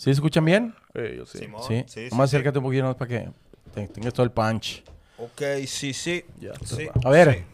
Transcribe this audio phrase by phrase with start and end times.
[0.00, 0.74] ¿Sí escuchan bien?
[0.94, 1.36] Eh, yo sí.
[1.40, 1.84] Simón, Sí.
[1.86, 2.36] sí, sí, Más sí.
[2.36, 3.28] acércate un poquito más para que
[3.74, 4.82] te- tengas todo el punch.
[5.18, 6.24] Ok, sí, sí.
[6.40, 7.34] Ya, Sí, A ver.
[7.34, 7.44] sí.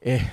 [0.00, 0.28] Eh,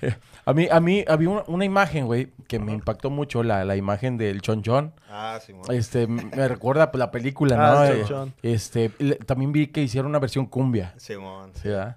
[0.44, 3.74] a mí, a mí había una, una imagen, güey, que me impactó mucho, la, la
[3.74, 4.92] imagen del Chon Chon.
[5.10, 5.64] Ah, Simón.
[5.74, 7.84] Este, me recuerda pues, la película, Ah, ¿no?
[7.84, 8.34] el Eh, Chon Chon.
[8.40, 11.50] Este, le- también vi que hicieron una versión cumbia, Simón.
[11.54, 11.96] ¿sí, verdad?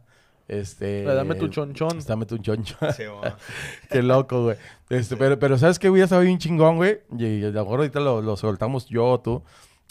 [0.52, 1.04] Este...
[1.04, 2.00] Dame tu chonchón.
[2.06, 2.94] Dame tu chon chon.
[2.94, 3.34] Simón.
[3.90, 4.58] Qué loco, güey.
[4.90, 5.90] Este, pero, pero ¿sabes qué?
[5.90, 7.00] Hubiera estado bien chingón, güey.
[7.18, 9.44] Y, a lo mejor ahorita lo, lo soltamos yo o tú.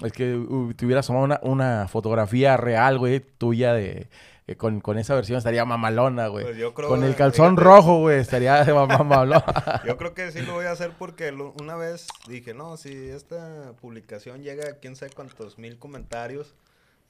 [0.05, 4.09] Es que uh, te hubieras tomado una, una fotografía real, güey, tuya de...
[4.47, 6.45] eh, con, con esa versión estaría mamalona, güey.
[6.45, 7.63] Pues yo creo, con el calzón fíjate.
[7.65, 9.45] rojo, güey, estaría de mamalona.
[9.87, 12.93] Yo creo que sí lo voy a hacer porque lo- una vez dije, no, si
[13.11, 16.55] esta publicación llega a quién sabe cuántos mil comentarios,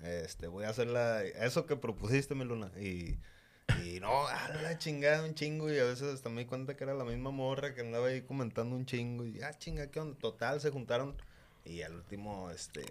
[0.03, 2.71] este, voy a hacer la, eso que propusiste, mi luna.
[2.81, 3.17] Y,
[3.85, 5.73] y no, a la chingada, un chingo.
[5.73, 8.23] Y a veces hasta me di cuenta que era la misma morra que andaba ahí
[8.23, 9.25] comentando un chingo.
[9.25, 10.19] Y, ah, chinga, ¿qué onda?
[10.19, 11.15] Total, se juntaron.
[11.65, 12.83] Y al último, este,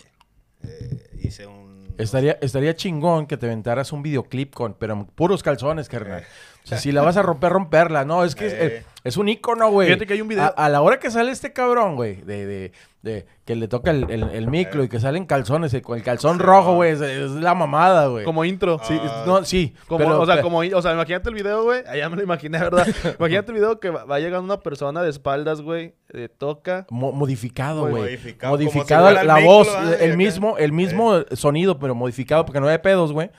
[0.64, 1.94] eh, hice un...
[1.98, 6.24] estaría, estaría chingón que te aventaras un videoclip con, pero puros calzones, carnal.
[6.59, 8.06] O sea, si la vas a romper, romperla.
[8.06, 8.84] No, es que es, Eh.
[9.04, 9.88] es un icono, güey.
[9.88, 12.46] Fíjate que hay un video- A, a la hora que sale este cabrón, güey, de,
[12.46, 16.04] de, de que le toca el, el, el micro y que salen calzones, con el
[16.04, 18.26] calzón Sí, rojo, güey, es, es la mamada, güey.
[18.26, 18.80] Como intro.
[18.84, 19.24] Sí, Ah.
[19.26, 19.74] no, sí.
[19.88, 21.82] Como, pero- o sea, como, o sea, imagínate el video, güey.
[21.88, 22.86] Allá me lo imaginé, ¿verdad?
[23.20, 25.96] imagínate el video que va, va llegando una persona de espaldas, güey.
[26.12, 26.88] eh, toca.
[26.90, 28.04] mo- modificado, güey.
[28.04, 29.98] Modificado, Modificado, si la micro, voz, ¿verdad?
[30.02, 33.30] Y el mismo, el mismo sonido, pero modificado porque no hay pedos, güey.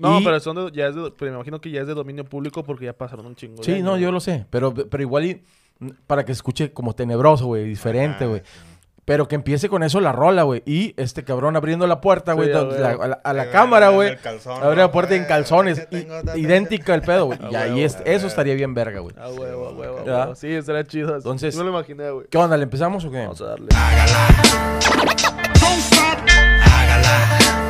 [0.00, 1.94] No, Y- pero son de- ya es de, pero me imagino que ya es de
[1.94, 3.58] dominio público porque ya pasaron un chingo.
[3.58, 5.42] de Sí, no, yo lo sé, pero, pero igual y,
[6.06, 8.42] para que se escuche como tenebroso, güey, diferente, güey.
[9.04, 10.62] Pero que empiece con eso la rola, güey.
[10.66, 14.16] Y este cabrón abriendo la puerta, güey, Sí, a, la, a Eh, cámara, güey.
[14.62, 15.80] Abre la puerta en Eh, calzones.
[15.80, 17.38] aquí tengo i- otra- idéntico el pedo, güey.
[17.50, 19.14] Y ahí es- eso estaría bien verga, güey.
[19.18, 20.34] A huevo, a huevo, huevo.
[20.36, 21.16] Sí, será chido.
[21.16, 22.26] Entonces- No lo imaginé, güey.
[22.30, 22.56] ¿Qué onda?
[22.56, 23.18] ¿Le empezamos o qué?
[23.22, 23.66] Vamos a darle.
[25.60, 26.18] Don't stop.
[26.20, 27.69] Don't,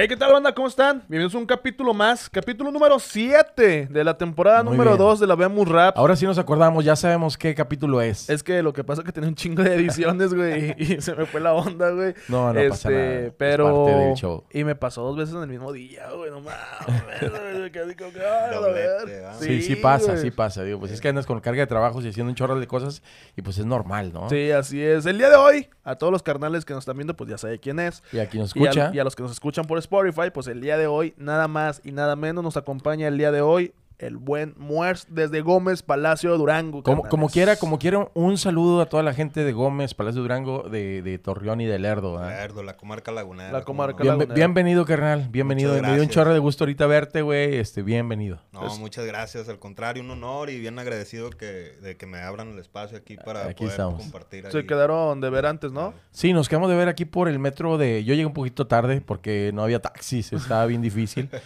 [0.00, 0.54] Hey, ¿qué tal, banda?
[0.54, 0.98] ¿Cómo están?
[1.08, 2.30] Bienvenidos a un capítulo más.
[2.30, 4.98] Capítulo número 7 de la temporada Muy número bien.
[5.00, 5.98] 2 de la Veamos Rap.
[5.98, 8.30] Ahora sí nos acordamos, ya sabemos qué capítulo es.
[8.30, 11.00] Es que lo que pasa es que tenía un chingo de ediciones, güey, y, y
[11.00, 12.14] se me fue la onda, güey.
[12.28, 13.12] No, no pasa nada.
[13.12, 13.86] Es Pero...
[13.86, 14.44] parte del show.
[14.52, 17.96] Y me pasó dos veces en el mismo día, güey, no mames.
[17.98, 19.34] como que, ay, a.
[19.34, 20.22] Sí, sí pasa, güey.
[20.22, 20.62] sí pasa.
[20.62, 23.02] Digo, pues es que andas con carga de trabajos y haciendo un chorro de cosas
[23.36, 24.30] y pues es normal, ¿no?
[24.30, 25.06] Sí, así es.
[25.06, 27.58] El día de hoy, a todos los carnales que nos están viendo, pues ya sabe
[27.58, 28.04] quién es.
[28.12, 28.90] Y aquí nos Y a, escucha.
[28.94, 31.80] y a los que nos escuchan por Spotify, pues el día de hoy, nada más
[31.82, 36.36] y nada menos, nos acompaña el día de hoy el buen Muers desde Gómez, Palacio,
[36.38, 36.82] Durango.
[36.82, 40.68] Como, como quiera, como quiera, un saludo a toda la gente de Gómez, Palacio Durango,
[40.68, 42.16] de, de Torreón y de Lerdo.
[42.18, 42.28] ¿ah?
[42.30, 43.50] Lerdo, la comarca lagunera.
[43.50, 44.02] La ¿cómo comarca no?
[44.04, 44.34] Bien- Lagunera.
[44.34, 45.28] bienvenido, carnal.
[45.30, 45.72] Bienvenido.
[45.72, 47.56] Muchas Me dio un chorro de gusto ahorita verte, güey.
[47.56, 48.40] Este, bienvenido.
[48.52, 49.48] No, Pues- muchas gracias.
[49.48, 51.46] Al contrario, un honor y bien agradecido que,
[51.82, 54.02] de que me abran el espacio aquí para Aquí poder estamos.
[54.02, 54.46] compartir.
[54.50, 54.66] Se ahí.
[54.66, 55.92] quedaron de ver antes, ¿no?
[56.12, 58.04] Sí, nos quedamos de ver aquí por el metro de...
[58.04, 60.32] Yo llegué un poquito tarde porque no había taxis.
[60.32, 61.28] Estaba bien difícil.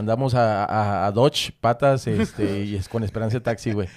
[0.00, 3.88] Andamos a, a- a Dodge, patas, este, y es con esperanza de taxi, güey.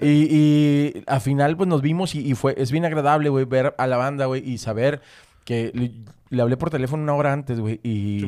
[0.00, 3.74] Y, y al final, pues nos vimos y, y fue, es bien agradable, güey, ver
[3.76, 5.00] a la banda, güey, y saber
[5.44, 5.92] que le,
[6.30, 8.20] le hablé por teléfono una hora antes, güey, y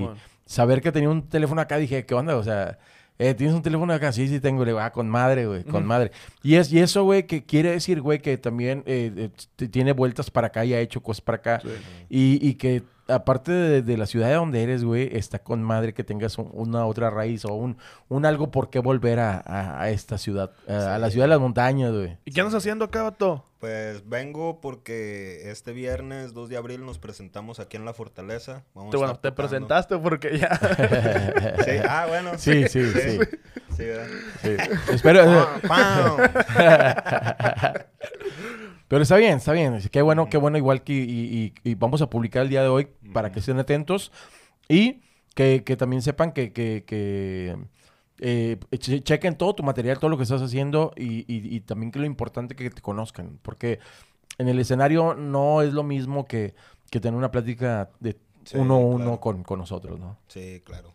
[0.44, 2.36] saber que tenía un teléfono acá, dije, ¿qué onda?
[2.36, 2.78] O sea,
[3.18, 4.10] eh, ¿tienes un teléfono acá?
[4.10, 4.64] Sí, sí tengo.
[4.64, 6.10] Le digo, ah, con madre, güey, con madre.
[6.42, 10.30] Y, es, y eso, güey, que quiere decir, güey, que también eh, eh, tiene vueltas
[10.30, 11.60] para acá y ha hecho cosas para acá.
[12.10, 15.92] Y, y que aparte de, de la ciudad de donde eres, güey, está con madre
[15.94, 17.76] que tengas un- una otra raíz o un,
[18.08, 21.12] un algo por qué volver a, a- a esta ciudad, a, a la Sí.
[21.12, 22.16] ciudad de las montañas, güey.
[22.24, 23.44] ¿Y qué andas haciendo acá, vato?
[23.58, 28.64] Pues vengo porque este viernes 2 de abril nos presentamos aquí en La Fortaleza.
[28.74, 30.48] Vamos Te, bueno, te presentaste porque ya...
[31.64, 32.30] Sí, ah, bueno.
[32.38, 33.18] Sí, sí, sí.
[33.76, 34.06] Sí, ¿verdad?
[34.42, 34.56] sí.
[34.92, 35.48] Espero.
[35.68, 37.76] Pam, pam.
[38.92, 39.80] Pero está bien, está bien.
[39.90, 41.00] Qué bueno, qué bueno, igual que y,
[41.64, 44.12] y- y vamos a publicar el día de hoy para que estén atentos
[44.68, 45.00] y
[45.34, 47.56] que, que también sepan que, que, que,
[48.18, 51.90] eh, che- chequen todo tu material, todo lo que estás haciendo y, y- y también
[51.90, 53.78] que lo importante que te conozcan, porque
[54.36, 56.54] en el escenario no es lo mismo que,
[56.90, 59.20] que tener una plática de Sí, uno a uno claro.
[59.20, 60.18] con, con nosotros, ¿no?
[60.28, 60.92] Sí, claro.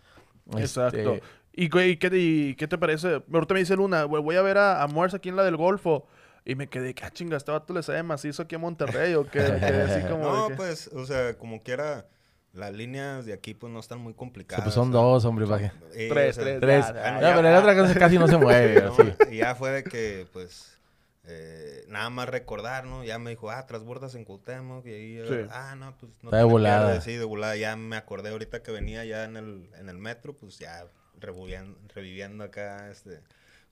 [0.57, 1.15] Exacto.
[1.15, 1.23] Este,
[1.53, 3.23] ¿Y, qué- y qué, y qué te parece?
[3.33, 6.05] Ahorita me dice Luna, voy a ver a, a Muers aquí en la del Golfo.
[6.49, 9.29] Y me quedé, que ah, chinga, este vato le sabe macizo aquí a Monterrey o
[9.29, 9.39] qué.
[9.41, 12.05] Así como No, que- pues, o sea, como quiera,
[12.53, 14.63] las líneas de aquí pues no están muy complicadas.
[14.63, 16.85] pues son o sea, dos, hombre, para que- eh, Tres, o sea, tres, Tres.
[16.95, 18.93] ya, ya- pero la otra cosa casi no se mueve, ¿no?
[18.93, 19.13] así.
[19.29, 20.79] Y ya fue de que, pues,
[21.25, 23.03] eh, nada más recordar, ¿no?
[23.03, 25.35] Ya me dijo, ah, transbordas en Cuauhtémoc y ahí, Sí.
[25.51, 26.85] ah, no, pues no Está de volada.
[26.91, 27.57] pierde, Sí, de volada.
[27.57, 30.85] Ya me acordé ahorita que venía ya en el, en el metro, pues ya
[31.19, 33.19] reviviendo, reviviendo acá, este,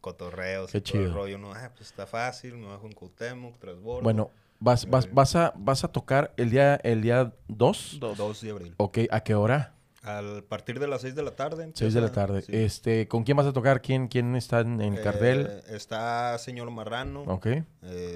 [0.06, 1.14] cotorreos Qué y todo el chido.
[1.16, 1.38] rollo.
[1.40, 4.04] No, ah, pues está fácil, me bajo en Cuauhtémoc, transbordo.
[4.04, 4.30] Bueno,
[4.60, 7.98] vas, vas, vas, a, vas a tocar el día, el día 2.
[8.00, 8.18] Dos.
[8.18, 8.74] 2 de abril.
[8.78, 9.74] Ok, ¿a qué hora?
[10.04, 11.72] Al partir de las 6 de la tarde.
[11.74, 12.44] 6 de la tarde.
[12.44, 12.52] sí.
[12.56, 13.82] Este, ¿con quién vas a tocar?
[13.82, 15.64] ¿Quién, quién está en, en Eh, cartel?
[15.68, 17.24] Está Señor Marrano.
[17.24, 17.48] Ok.
[17.48, 17.66] eh,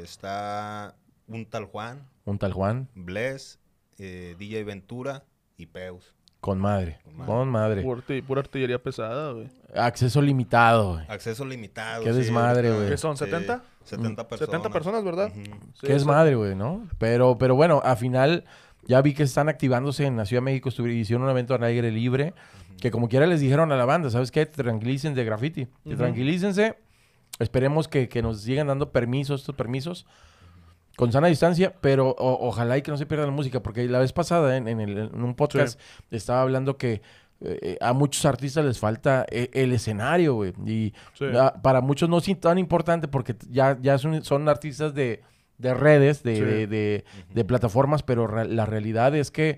[0.03, 0.95] está
[1.27, 2.88] un tal Juan, Un tal Juan.
[2.94, 3.57] Bless,
[3.97, 5.24] eh, DJ Ventura
[5.57, 6.13] y Peus.
[6.39, 7.00] Con madre.
[7.03, 7.25] Con madre.
[7.27, 7.81] Con madre.
[7.81, 9.47] Pura, arti- pura artillería pesada, güey.
[9.75, 11.06] Acceso limitado, güey.
[11.09, 12.03] Acceso limitado.
[12.03, 12.89] Qué sí, desmadre, güey.
[12.89, 13.62] ¿Qué son, sí, 70?
[13.83, 14.50] 70 personas.
[14.51, 15.27] 70 personas, ¿verdad?
[15.31, 15.44] Ujú.
[15.74, 16.88] Sí, Qué es eso- madre, güey, ¿no?
[16.97, 18.45] Pero, pero bueno, al final
[18.88, 20.69] ya vi que están activándose en la Ciudad de México.
[20.69, 22.33] estuvi- hicieron un evento al aire libre.
[22.80, 24.45] Que como quiera les dijeron a la banda, ¿sabes qué?
[24.45, 25.68] Tranquilicen de graffiti.
[25.83, 25.97] Ujú.
[25.97, 26.77] Tranquilícense.
[27.39, 30.06] Esperemos que, que nos sigan dando permisos, estos permisos.
[31.00, 33.62] Con sana distancia, pero o- ojalá y que no se pierda la música.
[33.63, 35.80] Porque la vez pasada en, en el- en un podcast
[36.12, 37.01] estaba hablando que
[37.42, 40.54] eh, a muchos artistas les falta eh, el escenario, güey.
[40.66, 41.25] Y Sí.
[41.63, 45.22] Para muchos no es tan importante porque ya, ya son, son artistas de,
[45.57, 46.42] de redes, de, Sí.
[46.42, 49.57] de- de- de plataformas, pero re- la realidad es que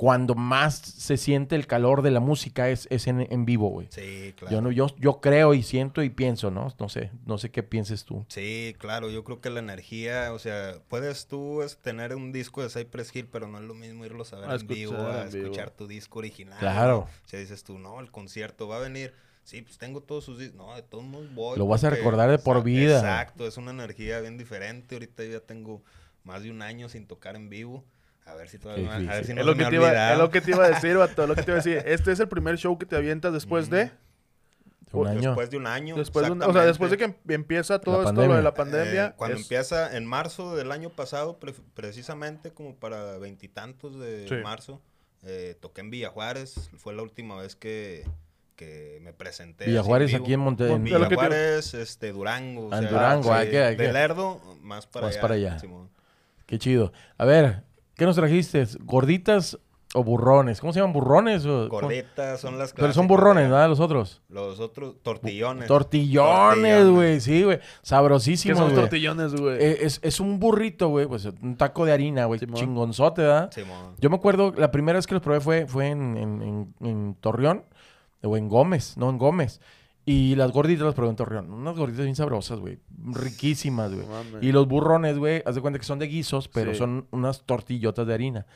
[0.00, 3.86] cuando más se siente el calor de la música es, es en, en vivo, güey.
[3.90, 4.56] Sí, claro.
[4.56, 6.74] Yo, no, yo, yo creo y siento y pienso, ¿no?
[6.78, 8.24] No sé, no sé qué pienses tú.
[8.30, 12.62] Sí, claro, yo creo que la energía, o sea, puedes tú es, tener un disco
[12.62, 15.24] de Cypress Hill, pero no es lo mismo irlos a ver A en vivo, a
[15.24, 15.44] en vivo.
[15.44, 16.58] escuchar tu disco original.
[16.60, 17.00] Claro.
[17.00, 17.02] ¿no?
[17.02, 19.12] O sea, dices tú, no, el concierto va a venir.
[19.44, 20.56] Sí, pues tengo todos sus discos.
[20.56, 21.58] No, de todos modos voy.
[21.58, 22.98] Lo vas a recordar de por Exacto, vida.
[23.00, 24.94] Exacto, es una energía bien diferente.
[24.94, 25.82] Ahorita yo ya tengo
[26.24, 27.84] más de un año sin tocar en vivo.
[28.30, 29.26] A ver si todavía no- a ver difícil.
[29.26, 30.96] si no Es lo, me que te iba, es lo que te iba a decir,
[30.96, 31.22] vato.
[31.22, 31.82] es lo que te iba a decir.
[31.86, 33.90] Este es el primer show que te avientas después de.
[34.92, 35.20] Un año.
[35.30, 35.96] Después de un año.
[35.96, 38.54] Después de un- o sea, después de que em- empieza todo esto lo de la
[38.54, 39.06] pandemia.
[39.06, 44.26] Eh, cuando es- empieza en marzo del año pasado, pre- precisamente como para veintitantos de
[44.28, 44.34] Sí.
[44.42, 44.82] marzo,
[45.22, 46.70] eh, toqué en Villa Juárez.
[46.76, 48.04] Fue la última vez que,
[48.56, 49.66] que me presenté.
[49.66, 50.24] Villa Juárez vivo.
[50.24, 52.66] aquí en Monte- en- Villa Juárez, este, Durango.
[52.68, 55.22] o Ah, en sea, Durango, sí, hay que- hay de Lerdo, más para Más allá.
[55.22, 55.58] para allá.
[55.60, 55.88] Simón.
[56.46, 56.92] Qué chido.
[57.16, 57.62] A ver,
[58.00, 58.64] ¿qué nos trajiste?
[58.80, 59.58] ¿Gorditas
[59.94, 60.60] o burrones?
[60.60, 60.94] ¿Cómo se llaman?
[60.94, 61.44] ¿Burrones?
[61.44, 63.68] O, Gorditas son las Pero son clásicas, burrones, ¿verdad?
[63.68, 64.22] Los otros.
[64.30, 65.66] Los otros, tortillones.
[65.68, 67.20] Tortillones, güey.
[67.20, 67.58] Sí, güey.
[67.58, 68.80] ¿Qué Sabrosísimos, son güey.
[68.80, 69.56] tortillones, güey?
[69.60, 71.06] Eh, es, es un burrito, güey.
[71.06, 72.40] Pues un taco de harina, güey.
[72.40, 73.50] Chingonzote, ¿verdad?
[73.52, 73.94] Simón.
[73.98, 77.14] Yo me acuerdo, la primera vez que los probé fue, fue en, en, en- en
[77.20, 77.64] Torreón.
[78.22, 78.96] O en Gómez.
[78.96, 79.60] No, en Gómez.
[80.10, 81.52] Y las gorditas las en Torreón.
[81.52, 82.78] Unas gorditas bien sabrosas, güey.
[83.12, 84.06] Riquísimas, güey.
[84.40, 86.78] Y los burrones, güey, haz de cuenta que son de guisos, pero Sí.
[86.78, 88.46] son unas tortillotas de harina.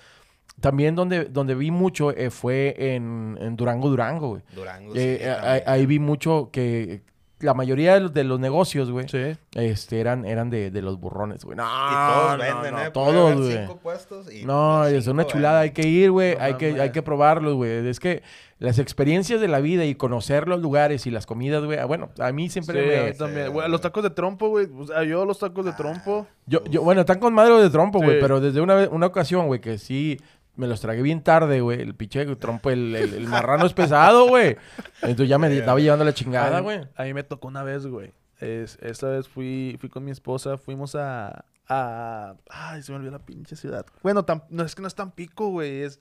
[0.61, 4.43] También donde, donde vi mucho eh, fue en, en Durango, Durango, güey.
[4.55, 4.95] Durango.
[4.95, 7.03] Eh, sí, eh, ahí vi mucho que
[7.45, 9.37] la mayoría de los, de los negocios, güey, Sí.
[9.55, 11.57] este, eran, eran de, de los burrones, güey.
[11.57, 12.91] No, Y todos no, venden, no, ¿eh?
[12.93, 13.59] Todos, güey.
[13.59, 16.81] cinco puestos y No, es una cinco chulada, hay que ir, güey, No hay, que,
[16.81, 17.87] hay que probarlos, güey.
[17.89, 18.23] Es que
[18.59, 22.11] las experiencias de la vida y conocer los lugares y las comidas, güey, ah, bueno,
[22.19, 23.13] a mí siempre Sí, me...
[23.13, 23.53] también.
[23.53, 24.67] Güey, los tacos de trompo, güey.
[24.77, 26.27] O sea, yo los tacos de trompo.
[26.47, 28.19] Yo, yo, bueno, están con madre de trompo, güey, Sí.
[28.21, 30.19] pero desde una, vez- una ocasión, güey, que sí
[30.57, 31.81] me los tragué bien tarde, güey.
[31.81, 34.57] El pinche trompo, el, el- el marrano es pesado, güey.
[35.03, 36.81] Entonces ya me estaba llevando la chingada, güey.
[36.97, 38.13] a mí me tocó una vez, güey.
[38.41, 42.35] Es, esta vez fui, fui con mi esposa, fuimos a, a...
[42.51, 43.87] Ay, se me olvidó la pinche ciudad.
[44.03, 45.83] Bueno, tam- no es que no es Tampico, güey.
[45.83, 45.99] Es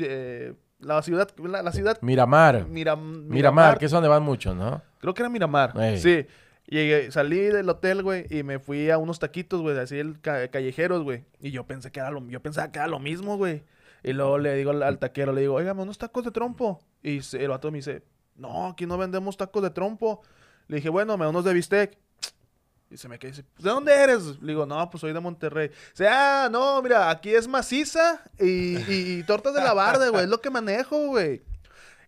[0.00, 1.98] eh, la ciudad, la, la ciudad...
[2.02, 2.66] Miramar.
[2.68, 4.82] Mira, Miramar, que es donde van muchos, ¿no?
[5.00, 5.72] Creo que era Miramar.
[5.80, 5.98] Ey.
[5.98, 6.26] Sí.
[6.68, 10.48] Llegué, salí del hotel, güey, y me fui a unos taquitos, güey, así el ca-
[10.48, 11.24] callejeros, güey.
[11.40, 13.62] Y yo pensé que era lo, yo pensaba que era lo mismo, güey.
[14.06, 16.80] Y luego le digo al, al taquero, le digo, oígame, unos tacos de trompo.
[17.02, 18.02] Y se- el vato me dice,
[18.36, 20.22] no, aquí no vendemos tacos de trompo.
[20.68, 21.98] Le dije, bueno, me da unos de bistec.
[22.88, 24.40] Y se me queda y dice, ¿de dónde eres?
[24.40, 25.70] Le digo, no, pues soy de Monterrey.
[25.90, 30.22] Dice, ah, no, mira, aquí es maciza y, y- y tortas de la barda, güey,
[30.22, 31.42] es lo que manejo, güey.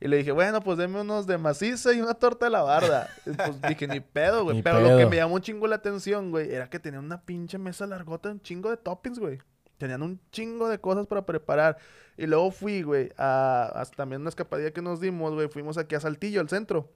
[0.00, 3.10] Y le dije, bueno, pues deme unos de maciza y una torta de la barda.
[3.24, 4.58] Pues dije, ni pedo, güey.
[4.62, 7.58] Pero lo que me llamó un chingo la atención, güey, era que tenían una pinche
[7.58, 9.40] mesa largota, un chingo de toppings, güey.
[9.78, 11.78] Tenían un chingo de cosas para preparar.
[12.16, 15.48] Y luego fui, güey, a, a también una escapadilla que nos dimos, güey.
[15.48, 16.90] Fuimos aquí a Saltillo, al centro.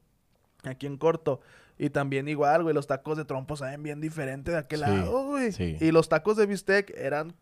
[0.65, 1.41] Aquí en corto.
[1.79, 5.27] Y también igual, güey, los tacos de trompo saben bien diferente de aquel Sí, lado,
[5.27, 5.53] güey.
[5.53, 5.77] sí.
[5.81, 7.35] Y los tacos de bistec eran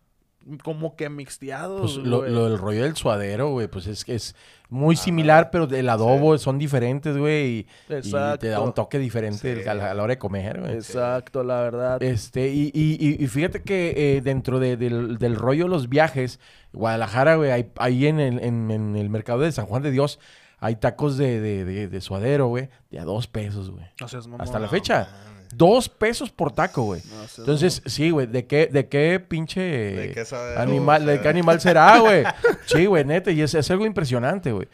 [0.65, 4.35] como que mixteados, Pues lo, lo del rollo del suadero, güey, pues es que es
[4.69, 7.67] muy similar, pero el adobo son diferentes, güey, y,
[8.03, 9.69] y te da un toque diferente Sí.
[9.69, 10.73] a, la, a la hora de comer, güey.
[10.75, 12.03] Exacto, la verdad.
[12.03, 15.89] Este, y, y, y- y fíjate que eh, dentro de- del, del rollo de los
[15.89, 16.41] viajes,
[16.73, 20.19] Guadalajara, güey, hay- ahí en el, en, en el mercado de San Juan de Dios,
[20.59, 23.87] hay tacos de, de, de, de suadero, güey, de a dos pesos, güey.
[24.07, 24.43] Seas mamón.
[24.43, 25.09] Hasta la fecha.
[25.55, 27.03] Dos pesos por taco, güey.
[27.11, 30.57] No, Entonces, sí, güey, ¿de qué, de qué pinche ¿De qué sabe?
[30.57, 32.23] animal, de qué animal será, güey?
[32.67, 34.69] Sí, güey, neta, y es, es algo impresionante, güey.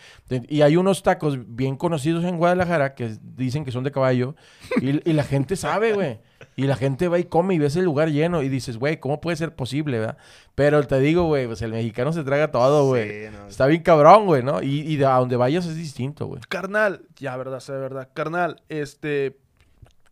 [0.48, 4.34] Y hay unos tacos bien conocidos en Guadalajara que dicen que son de caballo
[4.80, 6.18] y, y la gente sabe, güey.
[6.54, 9.20] Y la gente va y come y ves el lugar lleno y dices, güey, ¿cómo
[9.20, 10.16] puede ser posible, verdad?
[10.54, 13.08] Pero te digo, güey, pues el mexicano se traga todo, güey.
[13.08, 13.48] Sí, no.
[13.48, 14.62] Está bien cabrón, güey, ¿no?
[14.62, 16.40] Y, y de a donde vayas es distinto, güey.
[16.48, 18.08] Carnal, ya, verdad, sea verdad.
[18.12, 19.38] Carnal, este.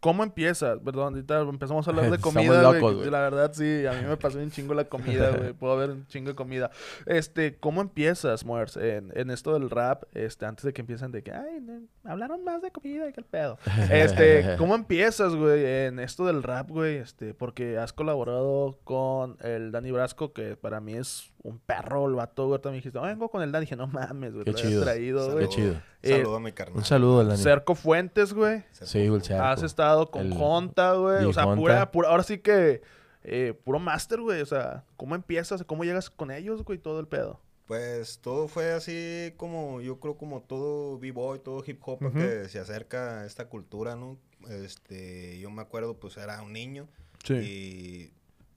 [0.04, 0.78] ¿Cómo empiezas?
[0.84, 2.94] Perdón, ahorita empezamos a hablar de comida, locos, güey.
[2.96, 3.10] güey.
[3.10, 5.52] La verdad, sí, a mí me pasó un chingo la comida, güey.
[5.58, 6.70] Puedo ver un chingo de comida.
[7.06, 10.02] Este, ¿cómo empiezas, Moers, en, en esto del rap?
[10.12, 13.26] Este, antes de que empiecen de que, ay, no, hablaron más de comida que el
[13.26, 13.56] pedo.
[13.90, 16.96] Este, ¿cómo empiezas, güey, en esto del rap, güey?
[16.96, 22.14] Este, porque has colaborado con el Dani Brasco, que para mí es un perro, el
[22.14, 22.60] vato, güey.
[22.60, 23.64] También dijiste, "Oh, vengo con el Dani.
[23.66, 24.44] Dije, no mames, güey.
[24.44, 24.82] Qué lo chido.
[24.82, 25.48] traído, Qué güey.
[25.48, 25.74] chido.
[26.02, 26.78] Eh, Saludo a mi carnal.
[26.78, 27.42] Un saludo al Dani.
[27.42, 28.64] Cerco Fuentes, güey.
[28.72, 29.44] Sí, el cerco.
[29.44, 31.24] Has estado con El- Jonta, güey.
[31.24, 32.82] O sea, pura, pura, ahora sí que
[33.22, 34.40] eh, puro máster, güey.
[34.40, 35.62] O sea, ¿cómo empiezas?
[35.64, 36.78] ¿Cómo llegas con ellos, güey?
[36.78, 37.40] Todo el pedo.
[37.66, 42.58] Pues todo fue así como, yo creo como todo b-boy, todo hip hop que se
[42.58, 44.18] acerca a esta cultura, ¿no?
[44.50, 46.86] Este, yo me acuerdo, pues era un niño
[47.30, 48.10] y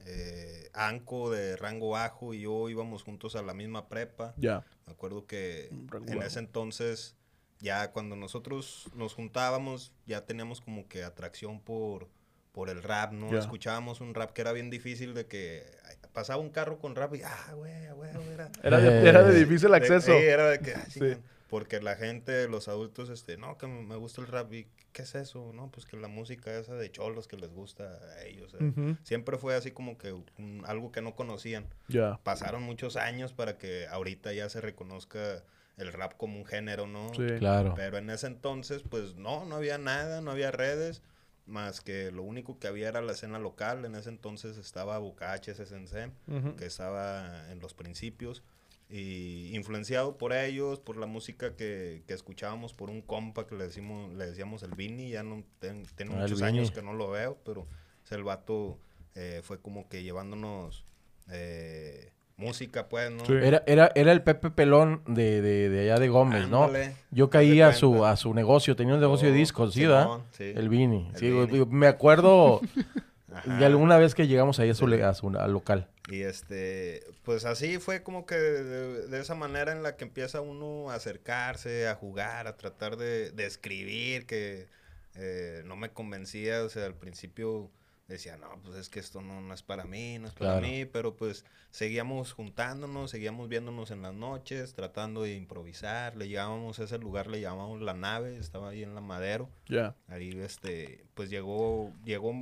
[0.10, 4.34] eh, Anco de rango bajo y yo íbamos juntos a la misma prepa.
[4.38, 4.64] Ya.
[4.86, 6.28] Me acuerdo que Rango en bajo.
[6.28, 7.16] ese entonces,
[7.60, 12.08] ya cuando nosotros nos juntábamos, ya teníamos como que atracción por,
[12.52, 13.38] por el rap, ¿no?
[13.38, 15.66] Escuchábamos un rap que era bien difícil de que
[16.14, 18.50] pasaba un carro con rap y, ah, güey, güey, güey, era...
[18.64, 20.12] Era de, era de difícil de- acceso.
[20.18, 21.18] Sí, era de que, ay, Sí.
[21.48, 25.16] Porque la gente, los adultos, este, no, que me gusta el rap y, ¿qué es
[25.16, 25.52] eso?
[25.54, 28.54] No, pues que la música esa de cholos que les gusta a ellos.
[28.60, 28.96] eh.
[29.04, 32.20] Siempre fue así como que un- algo que no conocían Ya.
[32.24, 35.44] pasaron muchos años para que ahorita ya se reconozca
[35.78, 37.14] el rap como un género, ¿no?
[37.14, 37.26] Sí.
[37.38, 37.74] Claro.
[37.76, 41.02] Pero en ese entonces, pues no, no había nada, no había redes,
[41.46, 43.86] más que lo único que había era la escena local.
[43.86, 46.12] En ese entonces estaba Bucaches SNC,
[46.58, 48.44] que estaba en los principios,
[48.90, 53.66] y influenciado por ellos, por la música que, que escuchábamos, por un compa que le,
[53.66, 57.10] decimos, le decíamos el Vini, ya no ten- tiene Ah, muchos años que no lo
[57.12, 57.68] veo, pero
[58.06, 58.78] ese el vato
[59.16, 60.86] eh, fue como que llevándonos
[61.30, 63.26] eh, música, pues, ¿no?
[63.26, 63.34] Sí.
[63.34, 66.66] Era, era, era el Pepe Pelón de, de, de allá de Gómez, ¿no?
[66.66, 69.38] Ándale, Yo haz caí de a su, a su negocio, tenía un negocio de Oh,
[69.38, 70.20] discos, ¿sí, verdad?
[70.32, 70.54] Sí.
[70.56, 71.10] El Vini.
[71.16, 71.66] Sí, Vini.
[71.66, 72.62] me acuerdo
[73.32, 73.58] Ajá.
[73.58, 75.90] de alguna vez que llegamos ahí a su, a su al local.
[76.10, 80.40] Y este, pues así fue como que de, de esa manera en la que empieza
[80.42, 84.68] uno a acercarse, a jugar, a tratar de, de escribir, que
[85.16, 87.70] eh, no me convencía, o sea, al principio
[88.08, 90.66] decía, no, pues es que esto no, no es para mí, no es para Claro.
[90.68, 96.80] mí, pero pues seguíamos juntándonos, seguíamos viéndonos en las noches, tratando de improvisar, le llamábamos
[96.80, 99.50] a ese lugar, le llamábamos La Nave, estaba ahí en La Madero.
[99.68, 99.94] Ya.
[100.08, 102.34] Ahí, este, pues llegó, llegó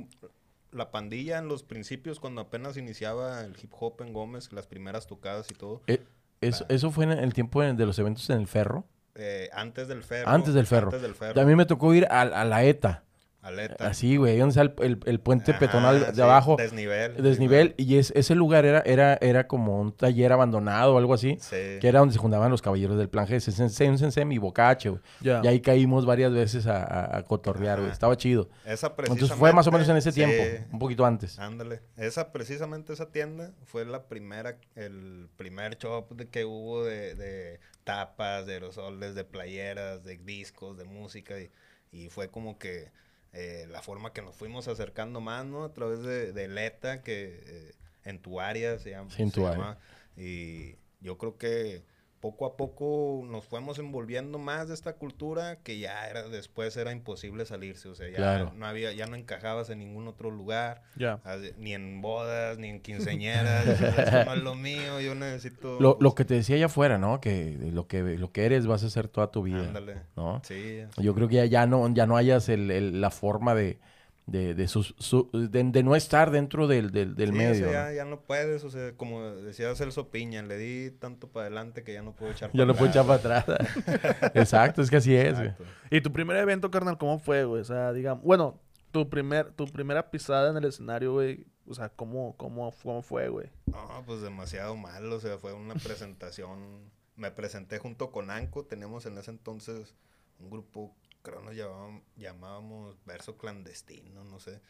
[0.72, 5.06] la pandilla en los principios, cuando apenas iniciaba el hip hop en Gómez, las primeras
[5.06, 5.82] tocadas y todo.
[5.86, 6.02] Eh,
[6.40, 6.72] eso, Ah.
[6.74, 8.84] eso fue en el tiempo de los eventos en el Ferro.
[9.18, 10.28] eh, antes del ferro.
[10.28, 10.88] Antes del ferro.
[10.88, 11.32] Antes del ferro.
[11.34, 13.02] También me tocó ir a, a la ETA.
[13.46, 13.86] Aleta.
[13.88, 16.56] Así, güey, donde está el, el- el puente Ajá, peatonal de sí, abajo.
[16.58, 17.22] Desnivel.
[17.22, 17.74] Desnivel.
[17.76, 21.36] Y es, ese lugar era, era, era como un taller abandonado o algo así.
[21.40, 21.78] Sí.
[21.80, 23.40] Que era donde se juntaban los caballeros del plan G.
[23.40, 25.02] Sensei, Sensei y Bocache, güey.
[25.20, 25.40] Ya.
[25.44, 27.90] Y ahí caímos varias veces a, a- a cotorrear, güey.
[27.92, 28.48] Estaba chido.
[28.64, 30.36] Esa Entonces fue más o menos en ese tiempo.
[30.42, 30.64] sí.
[30.72, 31.38] Un poquito antes.
[31.38, 31.80] Ándale.
[31.96, 37.60] Esa, precisamente esa tienda fue la primera, el primer shop de que hubo de, de
[37.84, 41.38] tapas, de aerosoles, de playeras, de discos, de música.
[41.40, 41.50] Y,
[41.92, 42.90] y fue como que
[43.38, 45.64] eh, la forma que nos fuimos acercando más, ¿no?
[45.64, 47.74] A través de, de Leta, que eh,
[48.04, 49.10] en tu área se llama.
[49.10, 49.58] Sí, en se tu área.
[49.58, 49.78] llama.
[50.16, 51.84] Y yo creo que
[52.26, 56.90] poco a poco nos fuimos envolviendo más de esta cultura que ya era después era
[56.90, 58.52] imposible salirse, o sea, ya Claro.
[58.56, 61.20] no había ya no encajabas en ningún otro lugar, Ya.
[61.22, 63.64] así, ni en bodas, ni en quinceañeras,
[63.94, 66.98] dices, esto no es lo mío, yo necesito Lo, lo que te decía allá afuera,
[66.98, 67.20] ¿no?
[67.20, 69.60] Que lo que lo que eres vas a hacer toda tu vida.
[69.68, 70.02] Ándale.
[70.16, 70.40] ¿No?
[70.44, 73.78] Sí, Yo creo que ya, ya no, ya no hayas el- el- la forma de,
[74.26, 77.70] de, de, sus- su- de, de no estar dentro del, del, del Sí, o medio.
[77.72, 81.84] ya, ya no puedes, o sea, como decía Celso Piña, le di tanto para adelante
[81.84, 83.44] que ya no puedo echar Ya no puedo echar para atrás.
[84.34, 85.52] Exacto, es que así es, güey.
[85.90, 87.60] ¿Y tu primer evento, carnal, cómo fue, güey?
[87.60, 91.46] O sea, digamos, bueno, tu primer, tu primera pisada en el escenario, güey.
[91.68, 93.48] O sea, ¿cómo, cómo, cómo fue, güey?
[93.66, 96.90] No, pues demasiado mal, o sea, fue una presentación.
[97.16, 99.94] Me presenté junto con Anco, teníamos en ese entonces
[100.38, 100.94] un grupo,
[101.26, 104.60] creo nos llamábamos, llamábamos Verso Clandestino, no sé.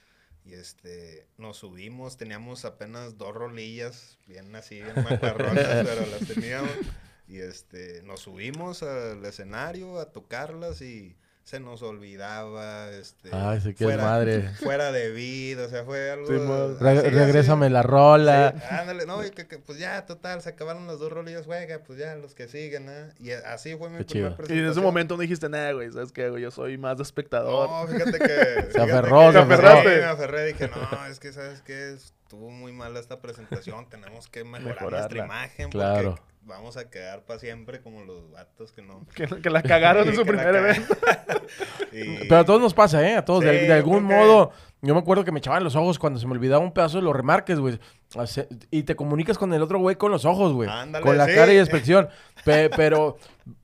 [0.44, 6.70] Y este, nos subimos, teníamos apenas dos rolillas, bien así, bien macarronas, pero las teníamos.
[7.28, 13.30] Y este, nos subimos al escenario a tocarlas y se nos olvidaba, este...
[13.32, 14.50] Ay, sí, qué madre.
[14.60, 16.26] Fuera de vida, o sea, fue algo...
[16.26, 17.72] Sí, así, regrésame así.
[17.72, 18.52] la rola.
[18.56, 21.78] Sí, ándale, no, y que, que, pues ya, total, se acabaron las dos rolillas, juega,
[21.86, 23.10] pues ya, los que siguen, ¿eh?
[23.20, 24.26] Y así fue mi Qué primer chido.
[24.26, 24.70] Y en presentación.
[24.72, 25.92] ese momento no dijiste nada, güey.
[25.92, 26.42] ¿Sabes qué, güey?
[26.42, 27.70] Yo soy más de espectador.
[27.70, 28.66] No, fíjate que...
[28.72, 29.82] Se aferró, que- se aferró.
[29.82, 31.94] Sí, me aferré, dije, no, es que, ¿sabes qué?
[32.26, 36.16] Estuvo muy mala esta presentación, tenemos que mejorar nuestra imagen Claro.
[36.16, 39.06] porque vamos a quedar para siempre como los vatos que no...
[39.14, 40.92] Que, que la cagaron en su primer evento.
[41.92, 43.14] Y- Pero a todos nos pasa, ¿eh?
[43.14, 43.44] A todos.
[43.44, 44.50] de, Sí, de yo algún modo,
[44.82, 47.04] yo me acuerdo que me echaban los ojos cuando se me olvidaba un pedazo de
[47.04, 47.78] los remarques, güey.
[48.72, 50.68] Y te comunicas con el otro güey con los ojos, güey.
[50.68, 51.34] Ándale, Con la sí.
[51.34, 52.08] cara y expresión.
[52.44, 53.18] Pe- pero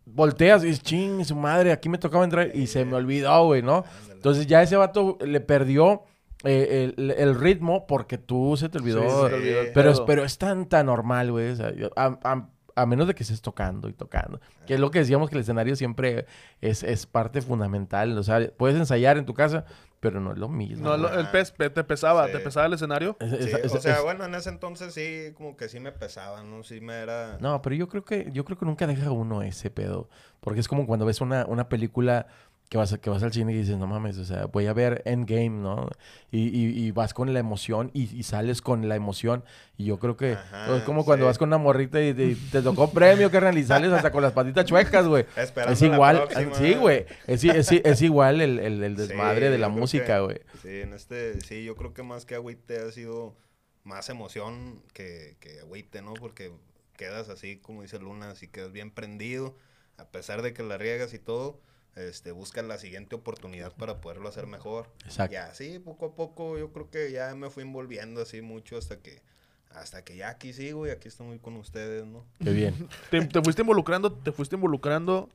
[0.05, 3.61] volteas y dices, ching, su madre, aquí me tocaba entrar y se me olvidó, güey,
[3.63, 3.79] ¿no?
[3.79, 4.13] Ándale.
[4.15, 6.05] Entonces ya ese vato le perdió
[6.45, 9.03] eh, el, el ritmo porque tú se te olvidó.
[9.03, 10.07] Sí, se te olvidó el Pero, es, pedo.
[10.07, 11.51] pero es tan, tan normal, güey.
[11.51, 14.41] o sea, yo- a, a- a menos de que estés tocando y tocando.
[14.67, 16.25] Que es lo que decíamos que el escenario siempre
[16.63, 18.17] es, es parte fundamental.
[18.17, 19.67] O sea, puedes ensayar en tu casa,
[20.01, 20.83] pero no es lo mismo.
[20.89, 22.33] No, lo- el pez te pesaba, Sí.
[22.33, 23.15] te pesaba el escenario.
[23.21, 25.81] Es- Sí, es- es- o sea, es- bueno, en ese entonces sí, como que sí
[25.81, 26.63] me pesaba, ¿no?
[26.63, 27.37] Sí me era...
[27.43, 30.09] No, pero yo creo que yo creo que nunca deja uno ese pedo.
[30.41, 32.27] Porque es como cuando ves una, una película
[32.73, 35.03] que vas, que vas al cine y dices, no mames, o sea, voy a ver
[35.05, 35.89] Endgame, ¿no?
[36.31, 39.45] Y, y, y vas con la emoción y, y sales con la emoción.
[39.77, 42.63] Y yo creo que Ajá, es como cuando vas con una morrita y te, te
[42.63, 45.27] tocó premio, carnal, y sales hasta con las patitas chuecas, güey.
[45.65, 47.07] Es igual, sí, güey.
[47.27, 50.41] Es, es, es igual el, el- el desmadre Sí, de la música, güey.
[50.55, 53.37] Sí, en este, sí, yo creo que más que agüite ha sido
[53.85, 56.19] más emoción que, que agüite, ¿no?
[56.19, 56.53] Porque
[56.97, 59.57] quedas así, como dice Luna, así quedas bien prendido,
[59.97, 61.61] a pesar de que la riegas y todo,
[61.97, 64.89] este, buscas la siguiente oportunidad para poderlo hacer mejor.
[65.05, 65.35] Exacto.
[65.35, 69.01] Y así, poco a poco, yo creo que ya me fui envolviendo así mucho hasta
[69.01, 69.23] que,
[69.71, 72.25] hasta que ya aquí sigo y aquí estoy con ustedes, ¿no?
[72.43, 72.89] Qué bien.
[73.11, 75.29] Te, te fuiste involucrando, te fuiste involucrando.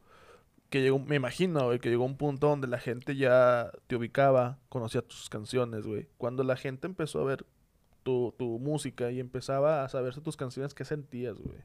[0.70, 4.60] Que llegó, me imagino, güey, que llegó un punto donde la gente ya te ubicaba,
[4.68, 6.10] conocía tus canciones, güey.
[6.18, 7.46] Cuando la gente empezó a ver
[8.04, 11.60] tu, tu música y empezaba a saberse tus canciones, ¿qué sentías, güey?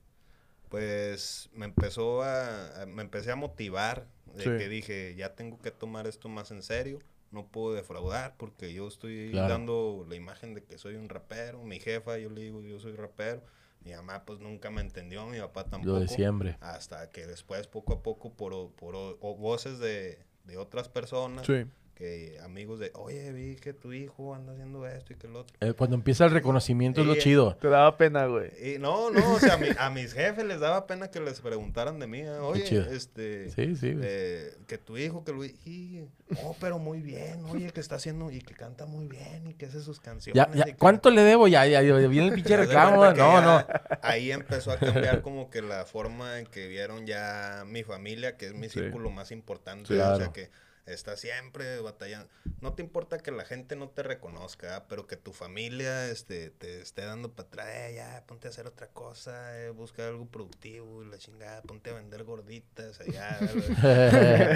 [0.73, 4.50] Pues me empezó a, a- me empecé a motivar de Sí.
[4.57, 6.99] que dije ya tengo que tomar esto más en serio
[7.31, 9.49] no puedo defraudar porque yo estoy Claro.
[9.52, 12.97] dando la imagen de que soy un rapero mi jefa yo le digo yo soy
[12.97, 13.43] rapero
[13.85, 16.56] mi mamá pues nunca me entendió mi papá tampoco Lo de siempre.
[16.61, 21.67] hasta que después poco a poco por, por o voces de, de otras personas Sí.
[21.95, 25.55] Que amigos de oye vi que tu hijo anda haciendo esto y que el otro
[25.61, 27.55] Eh, cuando empieza el reconocimiento es lo Sí, chido.
[27.57, 28.50] Te daba pena, güey.
[28.75, 31.41] y no, no, o sea, a, mi- a mis jefes les daba pena que les
[31.41, 32.21] preguntaran de mí.
[32.21, 32.31] ¿eh?
[32.39, 32.85] Oye, chido.
[32.91, 35.45] este, Sí, sí, eh, que tu hijo, que lo...
[35.45, 36.05] Y,
[36.43, 39.67] oh, pero muy bien, oye, que está haciendo, y que canta muy bien, y que
[39.67, 40.35] hace sus canciones.
[40.35, 41.47] Ya, ya, y que- ¿Cuánto le debo?
[41.47, 43.05] Ya, ya, ya viene el pinche reclamo.
[43.05, 43.67] No, ya no.
[44.02, 48.47] Ahí empezó a cambiar como que la forma en que vieron ya mi familia, que
[48.47, 48.81] es mi Sí.
[48.81, 49.89] círculo más importante.
[49.89, 50.17] Sí, O claro.
[50.17, 50.50] sea, que
[50.86, 52.28] está siempre batallando.
[52.60, 56.80] No te importa que la gente no te reconozca, pero que tu familia este, te
[56.80, 57.66] esté dando para atrás.
[57.71, 61.90] "Eh, ya, ponte a hacer otra cosa, eh, busca algo productivo y la chingada, ponte
[61.90, 63.38] a vender gorditas allá.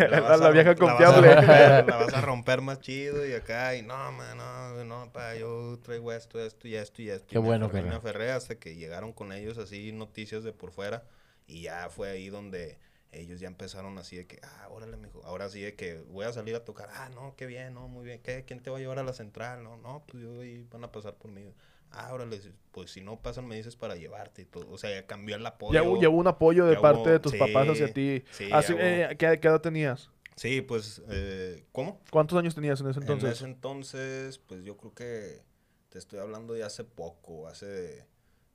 [0.09, 1.35] La- vas la a vieja romp- la vas a confiable.
[1.35, 5.35] romper, La vas a romper más chido y acá, y no, man, no, no, pa,
[5.37, 7.27] yo traigo esto, esto y esto y esto.
[7.29, 11.05] Qué Y bueno, me aferré hasta que llegaron con ellos así noticias de por fuera
[11.47, 12.79] y ya fue ahí donde
[13.13, 16.33] ellos ya empezaron así de que, ah, órale, mijo, ahora sí de que voy a
[16.33, 18.45] salir a tocar, ah, no, qué bien, no, muy bien, ¿qué?
[18.45, 19.63] ¿Quién te va a llevar a la central?
[19.63, 21.45] No, no, pues yo y van a pasar por mí.
[21.91, 22.41] Ah, órale,
[22.73, 25.47] pues si no pasan me dices para llevarte y todo, o sea, ya cambió el
[25.47, 25.81] apoyo.
[25.83, 28.25] Ya, ya hubo un apoyo de parte hubo- de tus sí, papás hacia ti.
[28.33, 30.11] sí, Así, eh, ¿qué, qué edad tenías?
[30.37, 31.99] Sí, pues, eh, ¿cómo?
[32.11, 33.29] ¿Cuántos años tenías en ese entonces?
[33.29, 35.43] En ese entonces, pues yo creo que
[35.89, 38.05] te estoy hablando de hace poco, hace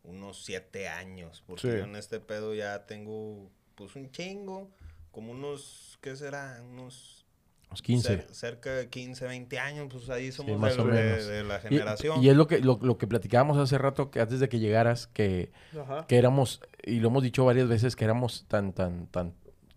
[0.04, 1.78] unos siete años, porque Sí.
[1.78, 3.50] yo en este pedo ya tengo
[3.82, 4.70] pues un chingo,
[5.12, 6.62] como unos, ¿qué será?
[6.70, 7.26] Unos
[7.70, 8.28] Los 15.
[8.28, 11.26] cer- cerca de 15, 20 años, pues ahí somos más de, o de- menos.
[11.28, 12.24] de la generación.
[12.24, 15.08] Y, es lo que, lo, lo que platicábamos hace rato, que antes de que llegaras,
[15.08, 16.06] que, Ajá.
[16.08, 19.34] que éramos, y lo hemos dicho varias veces, que éramos tan, tan, tan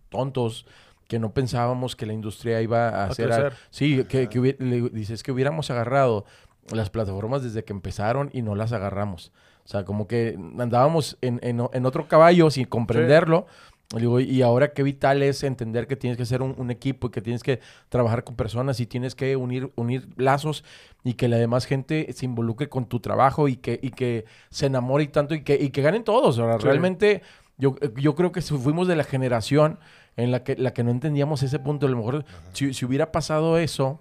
[0.08, 0.66] tontos
[1.08, 3.52] que no pensábamos que la industria iba a, A hacer...
[3.70, 6.24] sí, que, que hubi- le- dices que hubiéramos agarrado
[6.72, 9.30] las plataformas desde que empezaron y no las agarramos.
[9.64, 13.46] O sea, como que andábamos en, en en otro caballo sin comprenderlo.
[13.94, 17.08] Y digo, y ahora qué vital es entender que tienes que ser un, un equipo
[17.08, 20.64] y que tienes que trabajar con personas y tienes que unir, unir lazos
[21.04, 24.66] y que la demás gente se involucre con tu trabajo y que, y que se
[24.66, 26.38] enamore y tanto y que, y que ganen todos.
[26.38, 26.64] Ahora, Sí.
[26.64, 27.22] realmente
[27.58, 29.78] yo, yo creo que fuimos de la generación
[30.16, 31.86] en la que, la que no entendíamos ese punto.
[31.86, 34.00] A lo mejor si, si hubiera pasado eso,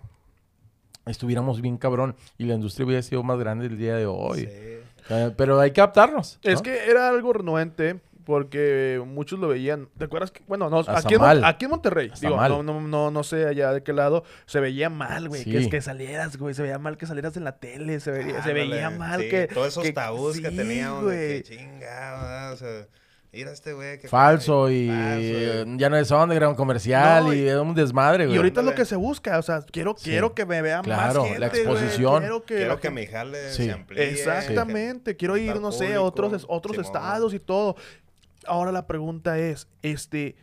[1.06, 4.39] estuviéramos bien cabrón y la industria hubiera sido más grande el día de hoy.
[4.41, 4.48] Sí.
[4.50, 6.39] Eh, pero hay que adaptarnos.
[6.41, 6.62] Es ¿no?
[6.63, 9.89] que era algo renuente Porque muchos lo veían.
[9.97, 10.41] ¿Te acuerdas que?
[10.47, 12.09] Bueno, no, aquí en, aquí en Monterrey.
[12.13, 12.51] Hasta Digo, mal.
[12.51, 14.23] no, no, no, no sé allá de qué lado.
[14.45, 15.43] Se veía mal, güey.
[15.43, 16.53] Que, es que salieras, güey.
[16.53, 17.99] Se veía mal que salieras en la tele.
[17.99, 19.47] Se veía, se veía mal sí, que.
[19.47, 21.03] Todos esos que- tabús que sí, teníamos.
[21.03, 21.17] güey.
[21.17, 22.88] De que chingada, o sea,
[23.33, 23.99] mira este güey.
[23.99, 28.25] que Falso y falso, ya no es underground comercial No, y y- es un desmadre,
[28.25, 28.36] güey.
[28.36, 29.38] Y ahorita es lo que se busca.
[29.39, 30.12] O sea, quiero, Sí.
[30.12, 31.39] quiero que me vean Claro, más gente.
[31.39, 32.19] la güey, exposición.
[32.21, 33.65] Quiero que, Quiero que gente- mi jale Sí.
[33.65, 34.09] se amplíe.
[34.12, 37.75] Exactamente, quiero ir, no sé, a otros, otros estados y todo.
[38.47, 40.36] Ahora la pregunta es, este,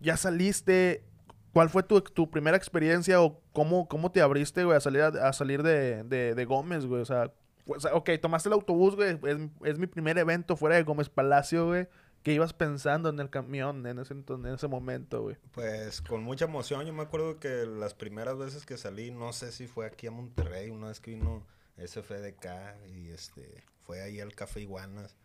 [0.00, 1.04] ¿ya saliste?
[1.52, 5.32] ¿Cuál fue tu, tu primera experiencia o cómo, cómo te abriste, güey, a salir, a,
[5.32, 7.00] salir de, de, de Gómez, güey?
[7.00, 7.32] O sea,
[7.78, 11.66] sea, ok, tomaste el autobús, güey, es, es mi primer evento fuera de Gómez Palacio,
[11.66, 11.88] güey.
[12.22, 15.36] ¿Qué ibas pensando en el camión en ese, en ese momento, güey?
[15.52, 16.84] Pues con mucha emoción.
[16.84, 20.10] Yo me acuerdo que las primeras veces que salí, no sé si fue aquí a
[20.10, 21.46] Monterrey, una vez que vino
[21.78, 22.46] SFDK
[22.88, 25.16] y este fue ahí al Café Iguanas.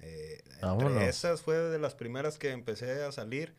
[0.00, 3.54] Eh, entre esas fue de las primeras que empecé a salir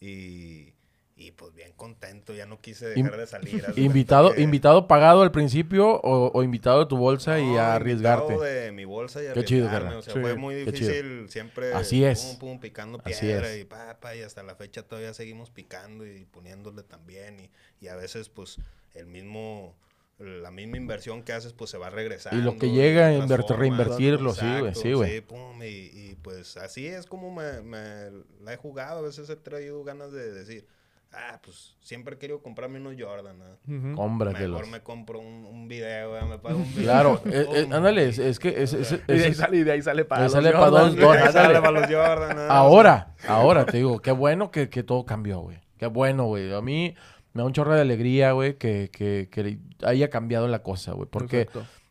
[0.00, 0.72] y,
[1.16, 3.64] y pues bien contento, ya no quise dejar de salir.
[3.76, 8.36] Invitado, que- invitado pagado al principio o, o invitado de tu bolsa y a arriesgarte.
[8.38, 9.98] de mi bolsa y Qué chido, arriesgarme, carnal.
[9.98, 10.90] O sea, Sí, fue muy qué chido.
[10.90, 11.72] difícil siempre.
[11.72, 12.22] Así es.
[12.24, 13.60] Pum, pum, picando Así piedra es.
[13.62, 17.38] y papa, y hasta la fecha todavía seguimos picando y poniéndole también.
[17.38, 17.50] Y,
[17.84, 18.58] y a veces, pues,
[18.94, 19.76] el mismo.
[20.24, 22.38] La misma inversión que haces, pues se va regresando.
[22.38, 23.10] Y lo que llega,
[23.46, 23.58] formas.
[23.58, 25.10] reinvertirlo, sí, güey, sí, güey.
[25.16, 28.10] Sí, pum, y, y, pues así es como me, me
[28.42, 28.98] la he jugado.
[29.00, 30.66] A veces he traído ganas de decir,
[31.12, 33.38] ah, pues siempre he querido comprarme unos Jordan.
[33.38, 33.94] ¿no?
[33.96, 34.58] Cómpratelos.
[34.60, 36.28] Mejor me compro un, un video, ¿verdad?
[36.28, 36.84] me pago un video.
[36.84, 39.72] Claro, eh, eh, ándale, es, es que es, es- Y de ahí sale, y de
[39.72, 41.06] ahí sale para ahí los sale para Jordan, dos güey.
[41.06, 41.32] dólares.
[41.32, 42.42] Sale para los Jordan, ¿no?
[42.52, 45.60] Ahora, ahora te digo, qué bueno que, que todo cambió, güey.
[45.76, 46.52] Qué bueno, güey.
[46.54, 46.94] A mí
[47.34, 51.08] me da un chorro de alegría, güey, que, que, que haya cambiado la cosa, güey.
[51.10, 51.48] Porque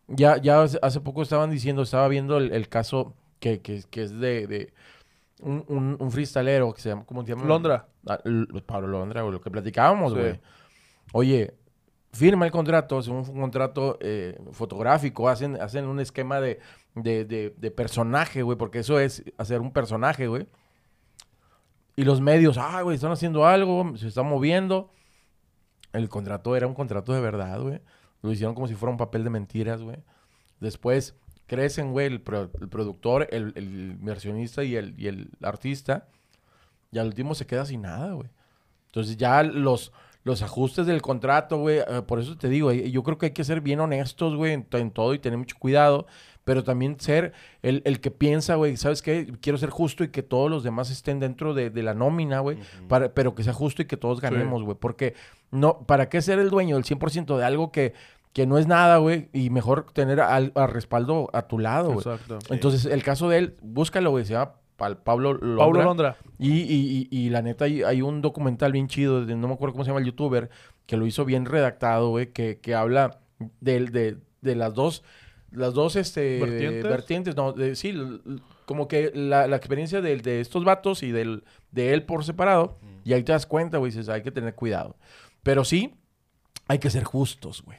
[0.07, 4.19] ya, ya hace poco estaban diciendo, estaba viendo el, el caso que, que, que es
[4.19, 4.73] de, de
[5.41, 7.45] un, un, un freestalero que se llama, ¿cómo se llama?
[7.45, 7.87] Londra.
[8.07, 8.19] Ah,
[8.65, 10.19] Pablo Londra, güey, lo que platicábamos, Sí.
[10.19, 10.39] güey.
[11.11, 11.53] Oye,
[12.13, 16.59] firma el contrato, es un, un contrato eh, fotográfico, hacen, hacen un esquema de,
[16.95, 20.47] de, de, de personaje, güey, porque eso es hacer un personaje, güey.
[21.95, 24.89] Y los medios, ah, güey, están haciendo algo, se están moviendo.
[25.93, 27.79] El contrato era un contrato de verdad, güey.
[28.21, 29.97] Lo hicieron como si fuera un papel de mentiras, güey.
[30.59, 36.07] Después crecen, güey, el, pro- el productor, el, el inversionista y el, y el artista.
[36.91, 38.29] Y al último se queda sin nada, güey.
[38.87, 39.91] Entonces ya los,
[40.23, 43.31] los ajustes del contrato, güey, eh, por eso te digo, eh, yo creo que hay
[43.33, 46.05] que ser bien honestos, güey, en, en todo y tener mucho cuidado,
[46.43, 49.31] pero también ser el, el que piensa, güey, ¿sabes qué?
[49.41, 52.57] Quiero ser justo y que todos los demás estén dentro de, de la nómina, güey,
[52.87, 55.13] para- pero que sea justo y que todos ganemos, güey, porque
[55.51, 57.93] no, ¿para qué ser el dueño del 100% de algo que,
[58.33, 59.29] que no es nada, güey?
[59.31, 61.99] Y mejor tener al, al respaldo a tu lado, güey.
[61.99, 62.39] Exacto.
[62.53, 65.57] Entonces, el caso de él, búscalo, güey, se llama Pa- Pablo Londra.
[65.63, 66.17] Pablo Londra.
[66.39, 69.53] Y, y, y, y la neta, hay, hay un documental bien chido, de, no me
[69.53, 70.49] acuerdo cómo se llama el youtuber,
[70.87, 73.19] que lo hizo bien redactado, güey, que, que habla
[73.61, 75.03] del- de, de las dos,
[75.53, 76.39] las dos, este...
[76.39, 76.83] ¿Vertientes?
[76.83, 77.93] vertientes, no, de- sí,
[78.65, 82.77] como que la, la experiencia del- de, estos vatos y del, de él por separado,
[83.03, 84.95] y ahí te das cuenta, güey, dices, hay que tener cuidado.
[85.43, 85.93] Pero sí,
[86.67, 87.77] hay que ser justos, güey.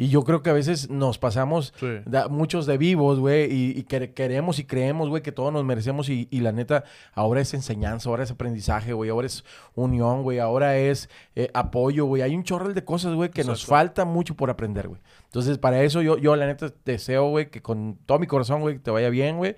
[0.00, 1.86] Y yo creo que a veces nos pasamos Sí.
[2.06, 5.64] da- muchos de vivos, güey, y, y quere- queremos y creemos, güey, que todos nos
[5.64, 6.08] merecemos.
[6.08, 9.44] Y, y la neta, ahora es enseñanza, ahora es aprendizaje, güey, ahora es
[9.74, 12.22] unión, güey, ahora es eh, apoyo, güey.
[12.22, 13.70] Hay un chorro de cosas, güey, que nos Exacto.
[13.74, 15.00] falta mucho por aprender, güey.
[15.28, 18.76] Entonces, para eso yo, yo la neta, deseo, güey, que con todo mi corazón, güey,
[18.76, 19.56] que te vaya bien, güey.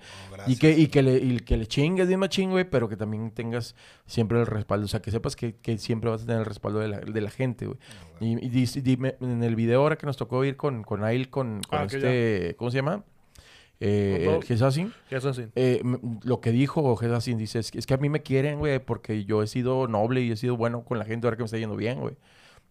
[0.51, 3.31] Y que, y, que le, y que le chingues bien machín, güey, pero que también
[3.31, 3.73] tengas
[4.05, 4.83] siempre el respaldo.
[4.83, 7.21] O sea, que sepas que, que siempre vas a tener el respaldo de la, de
[7.21, 7.77] la gente, güey.
[8.19, 11.29] Y, y dis- dime, en el video ahora que nos tocó ir con, con Ail,
[11.29, 13.05] con, con Ah, este, ¿cómo se llama?
[13.79, 14.25] Eh,
[14.71, 14.91] sí.
[15.55, 15.81] Eh,
[16.23, 19.23] lo que dijo Jesassin, dice, es que, es que a mí me quieren, güey, porque
[19.25, 21.57] yo he sido noble y he sido bueno con la gente ahora que me está
[21.57, 22.15] yendo bien, güey.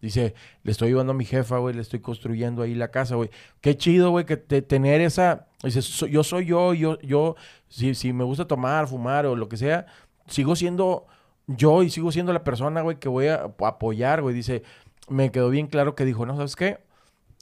[0.00, 3.30] Dice, le estoy ayudando a mi jefa, güey, le estoy construyendo ahí la casa, güey.
[3.60, 5.46] Qué chido, güey, que te- tener esa...
[5.62, 7.36] Dice, "So- yo soy yo, yo, yo,
[7.68, 9.86] si, si me gusta tomar, fumar o lo que sea,
[10.26, 11.06] sigo siendo
[11.46, 14.34] yo y sigo siendo la persona, güey, que voy a ap- apoyar, güey.
[14.34, 14.62] Dice,
[15.08, 16.78] me quedó bien claro que dijo, no, ¿sabes qué?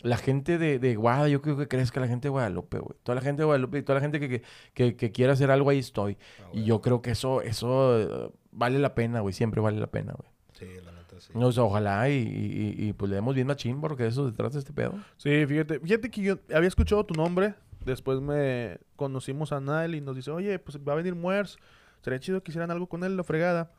[0.02, 2.96] La gente de, de Guada, yo creo que crezca la gente de Guadalupe, güey.
[3.02, 4.42] Toda la gente de Guadalupe y toda la gente que, que,
[4.74, 6.16] que, que quiera hacer algo, ahí estoy.
[6.40, 9.32] Ah, Y yo creo que eso, eso eh, vale la pena, güey.
[9.32, 10.30] Siempre vale la pena, güey.
[10.58, 11.32] Sí, la sí.
[11.34, 14.08] No, o sea, ojalá y, y, y, y, pues le demos bien machín porque de
[14.10, 14.94] eso se trata este pedo.
[15.16, 17.54] Sí, fíjate, fíjate que yo había escuchado tu nombre,
[17.84, 21.58] después me conocimos a Nael y nos dice, oye, pues va a venir Muers,
[22.02, 23.70] sería chido que hicieran algo con él, la fregada.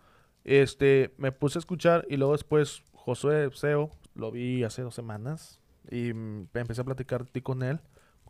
[0.44, 5.60] Este, me puse a escuchar y luego después Josué Seo, lo vi hace dos semanas
[5.92, 7.80] y mm, empecé a platicar de ti con él.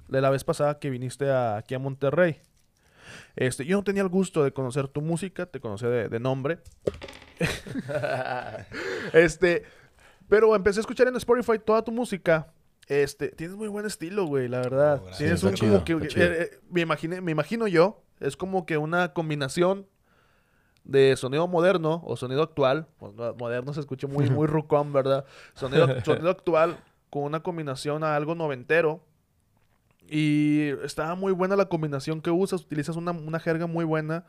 [0.07, 2.41] De la vez pasada que viniste a- aquí a Monterrey.
[3.35, 6.59] Este, yo no tenía el gusto de conocer tu música, te conocía de, de nombre.
[9.13, 9.63] este,
[10.27, 12.53] pero empecé a escuchar en Spotify toda tu música.
[12.87, 15.01] Este, tienes muy buen estilo, güey, la verdad.
[15.05, 18.77] Oh, tienes un como que eh, eh, me imaginé, me imagino yo, es como que
[18.77, 19.87] una combinación
[20.83, 22.87] de sonido moderno o sonido actual.
[22.97, 25.25] Pues, no, moderno se escucha muy, muy rucón, ¿verdad?
[25.53, 26.79] Sonido, sonido actual
[27.11, 29.03] con una combinación a algo noventero.
[30.09, 32.61] Y estaba muy buena la combinación que usas.
[32.61, 34.25] Utilizas una, una jerga muy buena.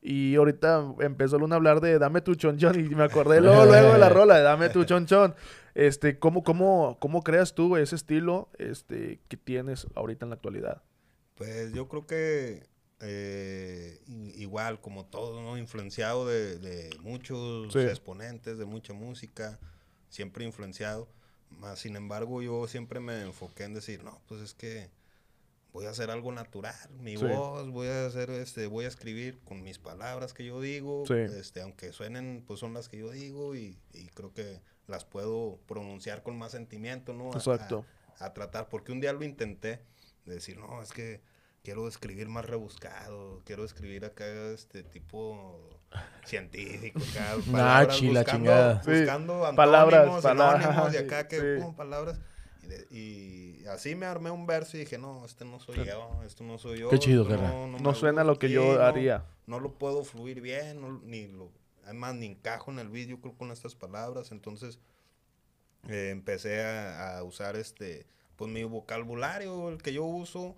[0.00, 2.78] Y ahorita empezó Luna a hablar de Dame tu chonchón.
[2.80, 5.34] Y me acordé luego, luego de la rola de Dame tu chonchón.
[5.74, 10.82] Este, ¿cómo, cómo, cómo creas tú ese estilo este, que tienes ahorita en la actualidad?
[11.34, 12.66] Pues yo creo que
[13.00, 15.56] eh, igual como todo, ¿no?
[15.58, 17.80] Influenciado de, de muchos Sí.
[17.80, 19.58] exponentes, de mucha música,
[20.08, 21.08] siempre influenciado.
[21.50, 24.90] Más sin embargo, yo siempre me enfoqué en decir, no, pues es que
[25.72, 27.24] voy a hacer algo natural, mi Sí.
[27.24, 31.14] voz, voy a hacer este, voy a escribir con mis palabras que yo digo, Sí.
[31.14, 35.58] este, aunque suenen, pues son las que yo digo y, y creo que las puedo
[35.66, 37.30] pronunciar con más sentimiento, ¿no?
[37.32, 37.84] A- a- Exacto.
[38.18, 39.80] a tratar, porque un día lo intenté,
[40.24, 41.20] de decir, no, es que
[41.62, 45.60] quiero escribir más rebuscado, quiero escribir acá este tipo
[46.24, 48.82] científico, acá, la chingada.
[48.82, 51.62] Sí, buscando palabras, antónimos, palabras, sinónimos, y sí, acá que sí.
[51.62, 52.18] pum, palabras.
[52.62, 56.20] Y, de- y así me armé un verso y dije, no, este no soy yo,
[56.26, 56.88] esto no soy yo.
[56.90, 57.72] Qué chido, esto carnal.
[57.82, 59.24] No me suena lo que yo no, haría.
[59.46, 61.50] No lo puedo fluir bien, no- ni lo,
[61.84, 64.78] además ni encajo en el vídeo creo con estas palabras, entonces
[65.88, 70.56] eh, empecé a, a usar este, pues mi vocabulario, el que yo uso,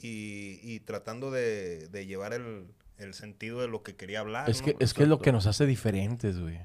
[0.00, 2.66] y, y tratando de, de llevar el,
[2.98, 4.48] el sentido de lo que quería hablar.
[4.50, 4.66] Es ¿no?
[4.66, 6.58] que, es que es lo que nos hace diferentes, güey.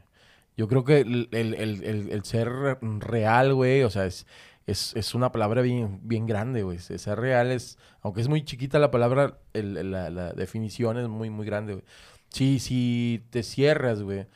[0.55, 4.25] Yo creo que el, el- el- el- el ser re- real, güey, o sea, es,
[4.67, 6.77] es, es una palabra bien, bien grande, güey.
[6.77, 11.07] Se- Ser real es, aunque es muy chiquita la palabra, el- la, la definición es
[11.07, 11.85] muy, muy grande, güey.
[12.29, 14.27] Si, si te cierras, güey,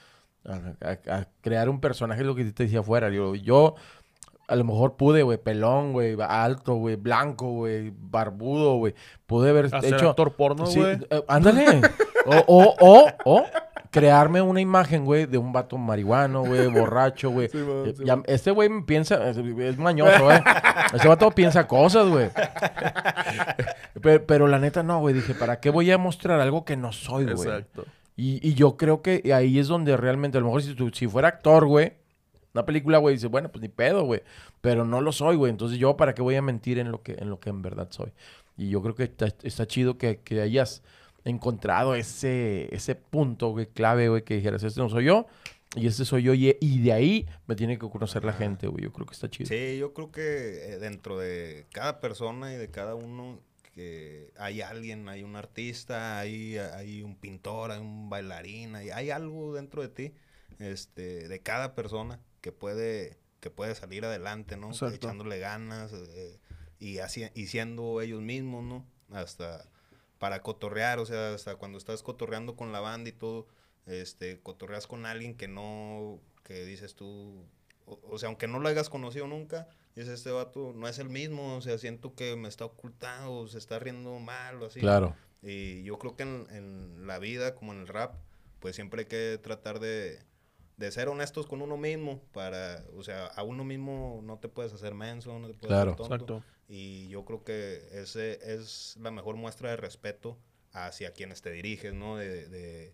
[0.46, 3.10] a, a- a crear un personaje, es lo que te decía afuera.
[3.10, 3.76] Yo, yo
[4.48, 8.94] a lo mejor pude, güey, pelón, güey, alto, güey, blanco, güey, barbudo, güey.
[9.26, 10.10] Pude haber Hacer hecho...
[10.10, 10.98] actor porno, Sí, güey.
[11.10, 11.82] eh, ándale.
[12.26, 13.46] o, o, o, o
[13.90, 17.50] crearme una imagen, güey, de un vato marihuano, güey, borracho, güey.
[17.50, 18.26] Sí, man, sí, ya- man.
[18.28, 20.42] este güey me piensa, es, es mañoso, ¿eh?
[20.94, 22.30] Este vato piensa cosas, güey.
[24.02, 25.14] pero, pero la neta no, güey.
[25.14, 27.48] Dije, ¿para qué voy a mostrar algo que no soy, güey?
[27.48, 27.86] Exacto.
[28.16, 31.08] Y, y yo creo que ahí es donde realmente, a lo mejor si, tú- si
[31.08, 31.94] fuera actor, güey,
[32.54, 34.22] una película, güey, dice, bueno, pues ni pedo, güey.
[34.62, 35.50] Pero no lo soy, güey.
[35.50, 37.88] Entonces yo, ¿para qué voy a mentir en lo que en, lo que en verdad
[37.90, 38.12] soy?
[38.58, 40.84] Y yo creo que está, está chido que, que hayas
[41.24, 45.28] encontrado ese, ese punto, güey, clave, güey, que dijeras, este no soy yo
[45.76, 46.34] y este soy yo.
[46.34, 48.84] Y, y de ahí me tiene que conocer la gente, güey.
[48.84, 49.48] Yo creo que está chido.
[49.48, 53.40] Sí, yo creo que eh, dentro de cada persona y de cada uno
[53.74, 59.12] que hay alguien, hay un artista, hay, hay un pintor, hay un bailarín, hay, hay
[59.12, 60.14] algo dentro de ti,
[60.60, 64.68] este, de cada persona que puede, que puede salir adelante, ¿no?
[64.68, 64.96] Exacto.
[64.96, 66.38] Echándole ganas eh,
[66.80, 68.86] y, así, y siendo ellos mismos, ¿no?
[69.10, 69.70] Hasta
[70.22, 73.48] para cotorrear, o sea, hasta cuando estás cotorreando con la banda y todo,
[73.88, 77.44] este, cotorreas con alguien que no, que dices tú,
[77.88, 81.10] o, o sea, aunque no lo hayas conocido nunca, dices, este vato no es el
[81.10, 84.80] mismo, o sea, siento que me está ocultando, o se está riendo mal, o así.
[84.80, 85.16] Claro.
[85.42, 88.14] Y yo creo que en, en la vida, como en el rap,
[88.60, 90.20] pues siempre hay que tratar de,
[90.78, 94.72] de ser honestos con uno mismo, para, o sea, a uno mismo no te puedes
[94.72, 95.94] hacer menso, no te puedes Claro.
[95.94, 96.14] hacer tonto.
[96.14, 96.44] Exacto.
[96.74, 100.38] Y yo creo que ese es la mejor muestra de respeto
[100.72, 102.16] hacia quienes te diriges, ¿no?
[102.16, 102.94] De, de-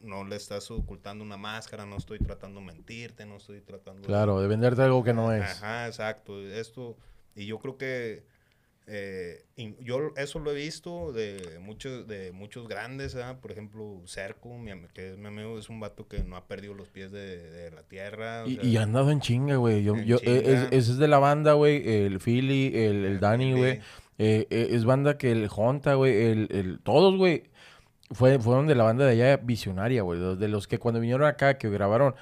[0.00, 4.06] no le estás ocultando una máscara, no estoy tratando de mentirte, no estoy tratando de-
[4.08, 5.42] Claro, de venderte algo que no es.
[5.42, 6.40] Ajá, exacto.
[6.40, 6.96] Esto,
[7.36, 8.24] y yo creo que
[8.86, 13.38] eh, y yo eso lo he visto de muchos, de muchos grandes, ¿ah?
[13.40, 16.74] por ejemplo, Cerco, mi, que es mi amigo, es un vato que no ha perdido
[16.74, 18.44] los pies de, de la tierra.
[18.46, 19.82] Y, sea, y ha andado en chinga, güey.
[19.84, 21.82] Yo, yo, eh, es- es de la banda, güey.
[21.88, 23.80] El Philly, el, el el Danny, güey.
[24.18, 26.14] Eh, eh, es banda que el Honta, güey.
[26.26, 27.44] El, el- todos, güey.
[28.10, 30.36] Fue, fueron de la banda de allá visionaria, güey.
[30.36, 32.14] De los que cuando vinieron acá, que grabaron.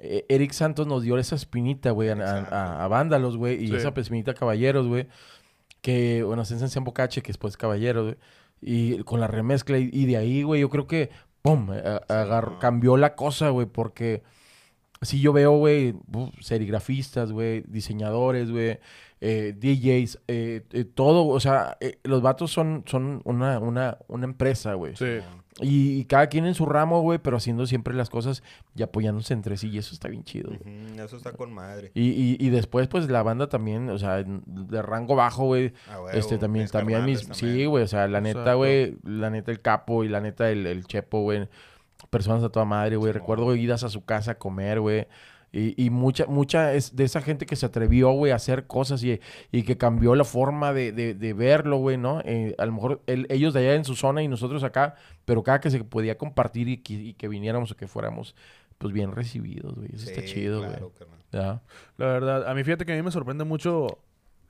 [0.00, 3.62] eh, Eric Santos nos dio esa espinita, güey, a, a, a- a Vándalos, güey.
[3.62, 3.76] Y Sí.
[3.76, 5.06] esa espinita a Caballeros, güey.
[5.80, 8.16] Que, bueno, se en Bocache, que después Caballeros, güey.
[8.60, 9.78] Y con la remezcla.
[9.78, 11.10] Y, y de ahí, güey, yo creo que,
[11.42, 12.58] pum, a- agarró- no.
[12.58, 13.66] cambió la cosa, güey.
[13.66, 14.22] Porque
[15.02, 15.94] si yo veo, güey,
[16.40, 18.78] serigrafistas, güey, diseñadores, güey,
[19.20, 24.24] eh, DJs, eh, eh, todo, o sea, eh, los vatos son, son una, una, una
[24.24, 24.96] empresa, güey.
[24.96, 25.18] Sí.
[25.60, 28.42] Y, y cada quien en su ramo, güey, pero haciendo siempre las cosas
[28.76, 30.60] y apoyándose entre sí, y eso está bien chido, güey.
[30.60, 31.90] Ujú, Eso está con madre.
[31.94, 35.72] Y, y, y después, pues, la banda también, o sea, de rango bajo, güey.
[35.88, 37.28] Ah, huevo, Este, también, mis también mis...
[37.32, 40.66] Sí, güey, o sea, la neta, güey, la neta el capo y la neta el,
[40.66, 41.48] el chepo, güey.
[42.10, 43.12] Personas a toda madre, güey.
[43.12, 45.06] Recuerdo idas a su casa a comer, güey.
[45.50, 49.02] Y, y mucha, mucha es de esa gente que se atrevió, güey, a hacer cosas
[49.02, 49.18] y,
[49.50, 52.20] y que cambió la forma de, de, de verlo, güey, ¿no?
[52.24, 55.60] Eh, a lo mejor ellos de allá en su zona y nosotros acá, pero cada
[55.60, 58.34] que se podía compartir y que, y que viniéramos o que fuéramos,
[58.76, 59.88] pues bien recibidos, güey.
[59.94, 60.70] Eso está chido, güey.
[60.70, 61.18] claro, carnal.
[61.32, 61.62] Ya.
[61.96, 63.98] La verdad, a mí fíjate que a mí me sorprende mucho.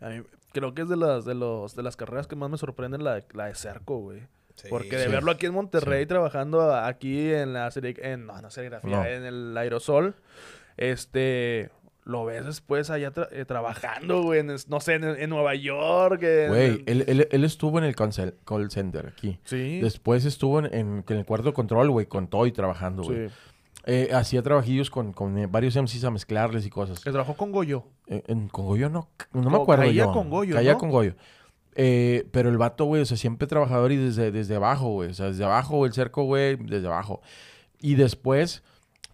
[0.00, 2.58] a mí- creo que es de las, de los, de las carreras que más me
[2.58, 4.22] sorprenden la, la de cerco, güey.
[4.56, 5.10] Sí, Porque de sí.
[5.12, 9.04] verlo aquí en Monterrey trabajando aquí en la serie, en, no, no serigrafía, No.
[9.04, 10.16] en el aerosol,
[10.78, 11.70] este,
[12.04, 16.22] lo ves después allá tra- eh, trabajando, güey, en, no sé, en, en Nueva York.
[16.22, 18.10] en- Güey, él, él, él estuvo en el call
[18.44, 19.38] call center aquí.
[19.44, 19.80] Sí.
[19.80, 23.28] Después estuvo en, el cuarto control, güey, con Toy trabajando, güey.
[23.28, 23.34] sí.
[23.90, 27.00] Eh, hacía trabajillos con, con eh, varios MCs a mezclarles y cosas.
[27.00, 27.84] Que trabajó con Goyo.
[28.06, 30.12] En, con Goyo no, no me acuerdo caía yo.
[30.12, 30.78] con Goyo, Caía ¿no?
[30.78, 31.14] con Goyo.
[31.74, 35.10] Pero el vato, güey, o sea, siempre trabajador y desde, desde abajo, güey.
[35.10, 37.22] O sea, desde abajo, el cerco, güey, desde abajo.
[37.80, 38.62] Y después,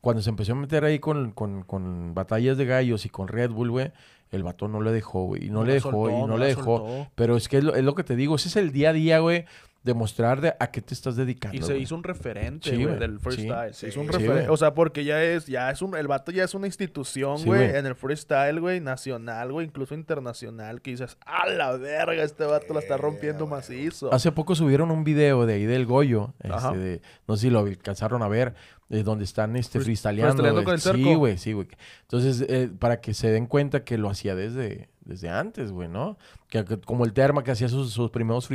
[0.04, 3.50] cuando se empezó a meter ahí con, con, con batallas de gallos y con Red
[3.50, 3.90] Bull, güey,
[4.30, 5.46] el vato no le dejó, güey.
[5.46, 6.78] Y no, No le dejó, soltó, y no, no le dejó.
[6.78, 7.10] soltó.
[7.14, 8.92] Pero es que es lo, es lo que te digo, ese es el día a
[8.92, 9.46] día, güey,
[9.84, 11.56] demostrar de a qué te estás dedicando.
[11.56, 11.82] Y se güey.
[11.82, 13.22] hizo un referente, Sí, güey, del Sí.
[13.22, 13.74] freestyle.
[13.74, 14.48] Se hizo un Sí, referente.
[14.48, 17.44] o sea, porque ya es, ya es un, el vato ya es una institución, Sí,
[17.44, 17.78] güey, güey.
[17.78, 22.72] en el freestyle, güey, nacional, güey, incluso internacional, que dices, a la verga, este vato
[22.72, 24.12] la está Eh, rompiendo macizo.
[24.12, 27.60] Hace poco subieron un video de ahí del Goyo, este, de- no sé si lo
[27.60, 28.54] alcanzaron a ver,
[28.88, 30.32] de donde están este, Freest- freestyleando.
[30.42, 31.68] freestyleando con el Sí, güey, sí, güey.
[32.02, 36.16] Entonces, eh, para que se den cuenta que lo hacía desde, desde antes, güey, ¿no?
[36.48, 38.48] Que, que como el Terma que hacía sus, sus primeros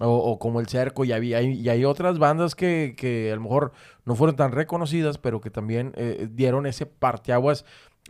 [0.00, 3.36] o, o como el Cerco, y, había, y, y hay otras bandas que, que a
[3.36, 3.72] lo mejor
[4.04, 7.64] no fueron tan reconocidas, pero que también eh, dieron ese parteaguas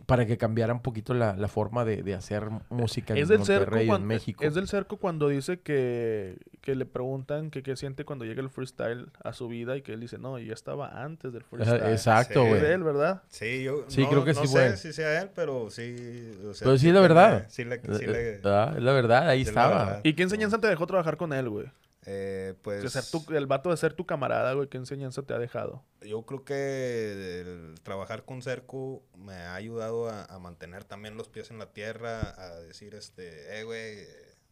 [0.05, 3.43] para que cambiara un poquito la, la forma de, de hacer música en es del
[3.43, 4.43] cerco en México.
[4.43, 8.49] es del cerco cuando dice que, que le preguntan que qué siente cuando llega el
[8.49, 11.81] freestyle a su vida y que él dice, no, yo estaba antes del freestyle.
[11.91, 12.47] Exacto, Sí.
[12.49, 12.61] güey.
[12.61, 13.23] Es de él, ¿verdad?
[13.29, 16.31] Sí, yo Sí, no, creo que no sí sé si sea él, pero sí.
[16.47, 17.45] o sea, Pero sí es la verdad.
[17.49, 19.85] Sí, le, Eh, sí le- eh, ah, es la verdad, ahí Sí, la estaba.
[19.85, 20.01] verdad.
[20.03, 21.65] ¿Y qué enseñanza te dejó trabajar con él, güey?
[22.09, 25.33] Eh, pues De ser tu- el vato de ser tu camarada, güey, ¿qué enseñanza te
[25.33, 25.83] ha dejado?
[26.01, 31.27] yo creo que el trabajar con Cerco me ha ayudado a, a mantener también los
[31.27, 34.05] pies en la tierra, a decir, este, eh, güey,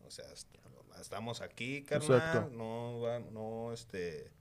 [0.06, 0.54] o sea, est-
[1.00, 2.50] estamos aquí, carnal, Exacto.
[2.52, 4.32] no, va- no, este,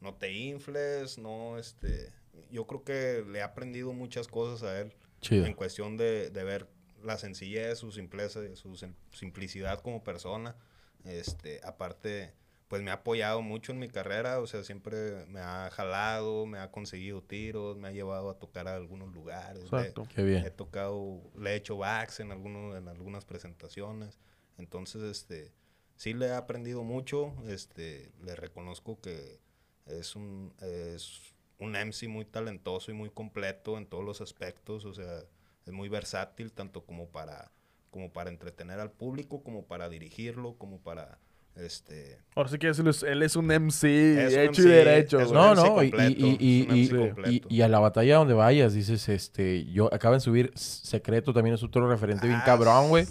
[0.00, 2.12] no te infles, no, este,
[2.50, 4.92] yo creo que le he aprendido muchas cosas a él
[5.22, 5.46] Chido.
[5.46, 6.66] en cuestión de, de ver
[7.02, 10.56] la sencillez, su simpleza, su sim- simplicidad como persona.
[11.04, 12.34] Este, aparte,
[12.70, 16.60] pues me ha apoyado mucho en mi carrera, o sea, siempre me ha jalado, me
[16.60, 19.56] ha conseguido tiros, me ha llevado a tocar a algunos lugares.
[19.64, 20.06] le- Exacto.
[20.14, 20.44] Qué bien.
[20.44, 24.20] He tocado, le he hecho backs en, algunos, en algunas presentaciones.
[24.56, 25.52] Entonces, este,
[25.96, 27.34] sí le he aprendido mucho.
[27.48, 29.40] Este, le reconozco que
[29.86, 34.84] es un, es un MC muy talentoso y muy completo en todos los aspectos.
[34.84, 35.24] O sea,
[35.66, 37.50] es muy versátil, tanto como para,
[37.90, 41.18] como para entretener al público, como para dirigirlo, como para,
[41.56, 42.18] este...
[42.36, 45.20] Ahora sí que él es, él es un MC Es un hecho MC, y derecho,
[45.20, 47.62] es un No, MC no, y, completo, y- y- es un MC y- y- y
[47.62, 51.88] a la batalla donde vayas, dices, este, yo acaban de subir Secreto, también es otro
[51.90, 53.06] referente bien Ah, cabrón, güey.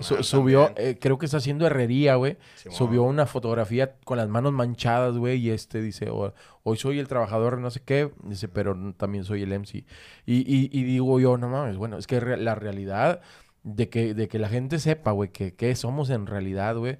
[0.00, 2.36] Su- subió, eh, creo que está haciendo herrería, güey.
[2.70, 7.06] Subió una fotografía con las manos manchadas, güey, y este dice, "Oh, hoy soy el
[7.08, 9.84] trabajador, no sé qué, dice, pero también soy el MC.
[10.26, 13.20] Y, y- y digo yo, no mames, bueno, es que re- la realidad
[13.62, 16.98] de que, de que la gente sepa, güey, que, que somos en realidad, güey.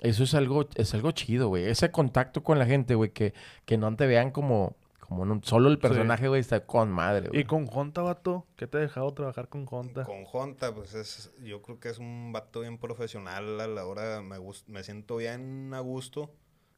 [0.00, 1.64] Eso es algo, es algo chido, güey.
[1.66, 3.34] Ese contacto con la gente, güey, que,
[3.66, 7.40] que no te vean como, como no- solo el personaje, güey, está con madre, güey.
[7.40, 10.04] Y con Jonta, vato, ¿qué te ha dejado trabajar con Jonta?
[10.04, 14.22] Con Jonta, pues es, yo creo que es un vato bien profesional a la hora,
[14.22, 14.36] me,
[14.68, 16.30] me siento bien a gusto,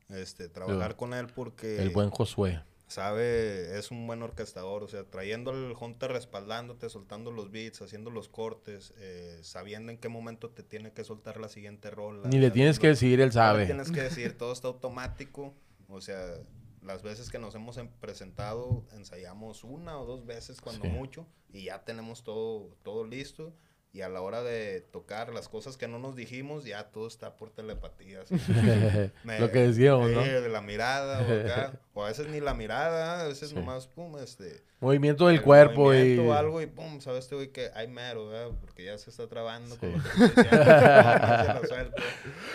[0.09, 0.97] este, trabajar Sí.
[0.97, 2.63] con él porque El buen Josué.
[2.93, 8.11] Sabe, es un buen orquestador, o sea, trayendo al Jonta respaldándote, soltando los beats, haciendo
[8.11, 12.29] los cortes, eh, sabiendo en qué momento te tiene que soltar la siguiente rola.
[12.29, 13.67] Ni le tienes que decir, él no le sabe.
[13.67, 15.55] tienes que decir, todo está automático,
[15.89, 16.39] o sea,
[16.83, 20.91] las veces que nos hemos em- presentado ensayamos una o dos veces cuando Sí.
[20.91, 23.55] mucho y ya tenemos todo todo listo
[23.95, 27.37] y a la hora de tocar las cosas que no nos dijimos, ya todo está
[27.37, 28.21] por telepatía.
[29.25, 30.23] Me- Lo que decíamos, ¿no?
[30.25, 33.55] Sí, de la mirada, o, acá, o a veces ni la mirada, a veces Sí.
[33.55, 34.63] nomás, pum, este...
[34.81, 36.19] Movimiento del el cuerpo y...
[36.19, 38.57] o algo y pum, sabes este güey que hay mero, ¿verdad?
[38.63, 42.03] Porque ya se está trabando con lo que no suelto.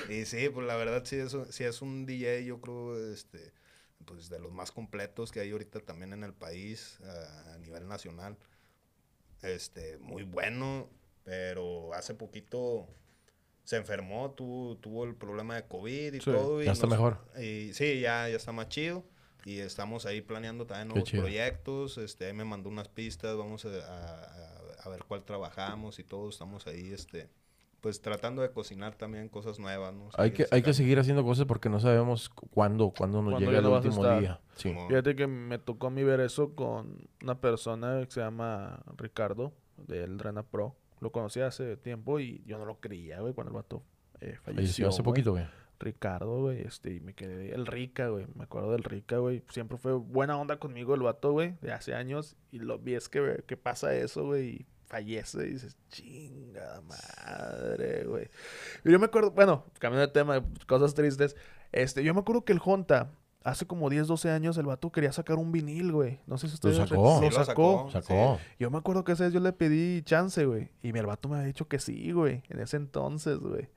[0.09, 3.53] Y sí, pues la verdad sí es, sí es un DJ, yo creo, este,
[4.05, 7.87] pues de los más completos que hay ahorita también en el país, a, a nivel
[7.87, 8.35] nacional.
[9.43, 10.89] Este, muy bueno,
[11.27, 12.87] pero hace poquito
[13.65, 16.61] se enfermó, tuvo, tuvo el problema de COVID y Sí, todo.
[16.61, 17.17] Y ya está mejor.
[17.37, 19.03] Y sí, ya, ya está más chido.
[19.43, 21.97] Y estamos ahí planeando también nuevos proyectos.
[21.97, 26.29] Este, ahí me mandó unas pistas, vamos a, a- a- ver cuál trabajamos y todo.
[26.29, 27.29] Estamos ahí, este,
[27.81, 30.07] pues tratando de cocinar también cosas nuevas, ¿no?
[30.13, 33.57] Hay que, hay que seguir haciendo cosas porque no sabemos cu- cuándo, cuándo nos llega
[33.57, 34.39] el no último día.
[34.55, 34.73] Sí.
[34.87, 39.51] Fíjate que me tocó a mí ver eso con una persona que se llama Ricardo,
[39.75, 40.77] del Drena Pro.
[40.99, 43.83] Lo conocí hace tiempo y yo no lo creía, güey, cuando el vato
[44.19, 44.89] eh, Falleció falleció.
[44.89, 45.05] hace güey.
[45.05, 45.45] poquito, güey.
[45.79, 49.77] Ricardo, güey, este, y me quedé, el Rica, güey, me acuerdo del Rica, güey, siempre
[49.77, 53.43] fue buena onda conmigo el vato, güey, de hace años, y lo vi es que,
[53.45, 58.27] que pasa eso, güey, y fallece, y dices, chinga madre, güey.
[58.83, 61.35] Y yo me acuerdo, bueno, cambiando de tema, cosas tristes,
[61.71, 63.11] este, yo me acuerdo que el Honta,
[63.49, 66.51] hace como 10, 12 años, el vato quería sacar un vinil, güey, no sé si
[66.61, 66.89] Lo ustedes...
[66.89, 67.03] sacó.
[67.03, 67.89] Lo Sí, lo sacó.
[67.91, 68.39] sacó.
[68.59, 70.69] Yo me acuerdo que ese día yo le pedí chance, güey.
[70.83, 72.43] Y mi el vato me había dicho que sí, güey.
[72.49, 73.69] En ese entonces, güey.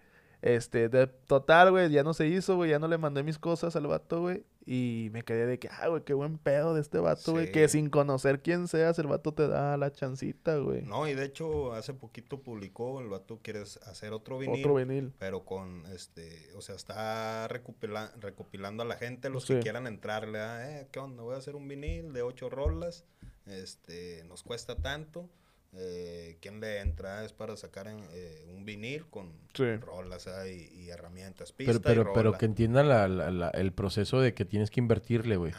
[0.42, 2.70] Este, de total, güey, ya no se hizo, güey.
[2.70, 4.42] Ya no le mandé mis cosas al vato, güey.
[4.66, 7.46] Y me quedé de que, ah, güey, qué buen pedo de este vato, güey.
[7.46, 7.52] Sí.
[7.52, 10.82] Que sin conocer quién seas, el vato te da la chancita, güey.
[10.82, 14.60] No, y de hecho, hace poquito publicó, el vato quiere hacer otro vinil.
[14.60, 15.12] Otro vinil.
[15.18, 19.54] Pero con, este, o sea, está recopila- recopilando a la gente, los Sí.
[19.54, 21.22] que quieran entrarle, a, eh, ¿qué onda?
[21.22, 23.04] Voy a hacer un vinil de ocho rolas,
[23.46, 25.28] este, nos cuesta tanto,
[25.76, 27.24] eh, ¿quién le entra?
[27.24, 29.76] Es para sacar en, eh, un vinil con Sí.
[29.76, 33.50] rolas ah, y, y herramientas, pista Pero, pero, y pero que entiendan la- la- la-
[33.50, 35.52] el proceso de que tienes que invertirle, güey.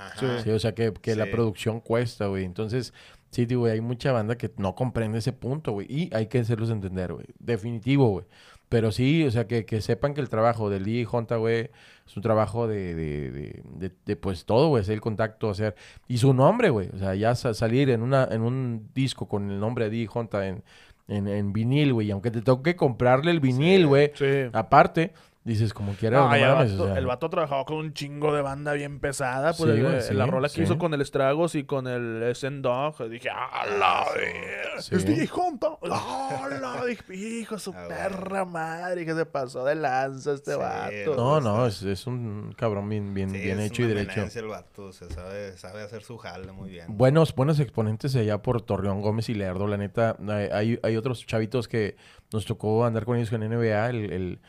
[0.44, 2.44] Sí, o sea, que, que la producción cuesta, güey.
[2.46, 2.94] Entonces,
[3.32, 5.88] sí, digo, güey, hay mucha banda que no comprende ese punto, güey.
[5.90, 7.26] Y hay que hacerlos entender, güey.
[7.40, 8.26] Definitivo, güey.
[8.70, 11.72] Pero sí, o sea, que, que sepan que el trabajo del DJ Honta, güey,
[12.08, 15.76] es un trabajo de, de, de, de- de, pues todo, güey, hacer el contacto, hacer...
[16.08, 16.88] Y su nombre, güey.
[16.94, 20.10] O sea, ya sa- salir en, una, en un disco con el nombre de DJ
[20.14, 20.64] Honta en,
[21.10, 22.08] en, en vinil, güey.
[22.08, 24.26] Y aunque te toque comprarle el vinil, güey, Sí.
[24.54, 25.12] aparte,
[25.44, 28.34] dices, como quiera, No, el, mames, vato, o sea, el vato trabajaba con un chingo
[28.36, 29.54] de banda bien pesada.
[29.54, 31.88] Pues Sí, el- güey, el- sí, la rola que hizo con el Estragos y con
[31.88, 33.10] el Send Dog.
[33.10, 34.82] Dije, ¡ah, la verga!
[34.82, 34.96] Sí.
[34.96, 35.22] Es DJ.
[35.22, 39.06] Dije, hijo, su Ah, perra madre.
[39.06, 41.16] Que se pasó de lanza este Sí, vato.
[41.16, 44.22] No, no, es, es un cabrón bien, bien, Sí, bien es hecho y derecho.
[44.40, 46.86] el vato, o sea, sabe, sabe hacer su jale muy bien.
[46.90, 50.16] Buenos, buenos exponentes allá por Torreón, Gómez y Lerdo, la neta.
[50.28, 51.96] Hay, hay, hay otros chavitos que
[52.34, 54.40] nos tocó andar con ellos en NBA, el, el,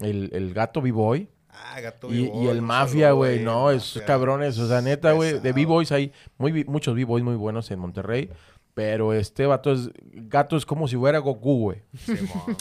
[0.00, 3.38] el, el gato B-Boy Ah, Gato y, B-Boy, y el Mafia, güey.
[3.38, 4.06] ahí, No, esos Mafia.
[4.06, 5.40] cabrones, o sea, neta, güey.
[5.40, 5.52] De.
[5.52, 8.30] B-Boys hay muy, muchos B-Boys muy buenos en Monterrey.
[8.72, 11.82] Pero este vato es, gato es como si fuera Goku, güey.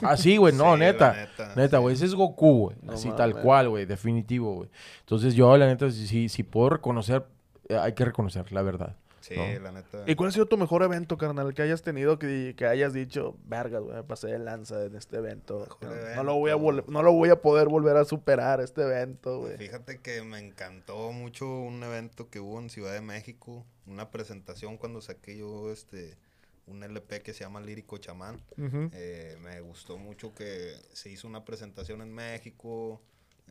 [0.03, 1.29] Así, güey, no, Sí, neta.
[1.55, 1.81] neta, sí.
[1.81, 2.77] güey, ese es Goku, güey.
[2.81, 4.69] No Así tal cual, güey, definitivo, güey.
[5.01, 7.25] Entonces yo, la neta, si, si, si puedo reconocer,
[7.69, 8.95] eh, hay que reconocer, la verdad.
[9.21, 9.59] Sí, ¿no?
[9.59, 10.03] la neta.
[10.07, 11.53] ¿Y cuál ha sido tu mejor evento, carnal?
[11.53, 15.17] Que hayas tenido que, que hayas dicho, vergas, güey, me pasé de lanza en este
[15.17, 15.67] evento.
[15.81, 16.57] No, no lo voy a
[16.87, 19.57] no lo voy a poder volver a superar este evento, güey.
[19.57, 24.77] Fíjate que me encantó mucho un evento que hubo en Ciudad de México, una presentación
[24.77, 26.17] cuando saqué yo este
[26.69, 28.39] un LP que se llama Lírico Chamán.
[28.93, 33.01] Eh, me gustó mucho que se hizo una presentación en México.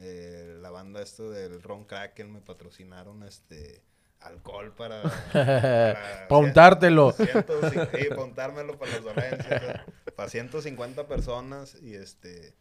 [0.01, 3.83] eh, la banda esto del Ron Kraken me patrocinaron este
[4.21, 5.03] alcohol para,
[5.33, 7.12] para Pa' untártelo.
[7.12, 7.77] ciento- sí,
[8.09, 9.81] para untármelo para las dolencias.
[10.16, 12.55] Para 150 personas y este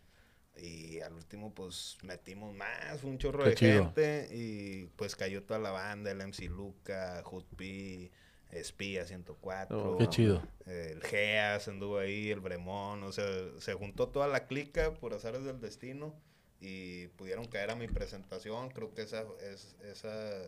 [0.59, 3.83] y al último pues metimos más, un chorro Qué de chido.
[3.85, 8.11] gente y pues cayó toda la banda, el MC Luca, Hood P,
[8.51, 9.93] Espía 104.
[9.93, 9.97] Oh.
[9.97, 10.41] Qué chido.
[10.65, 13.25] El Geas anduvo ahí, el Bremón, o sea,
[13.59, 16.15] se juntó toda la clica por azares del destino
[16.59, 18.69] y pudieron caer a mi presentación.
[18.69, 20.43] Creo que esa, es, esa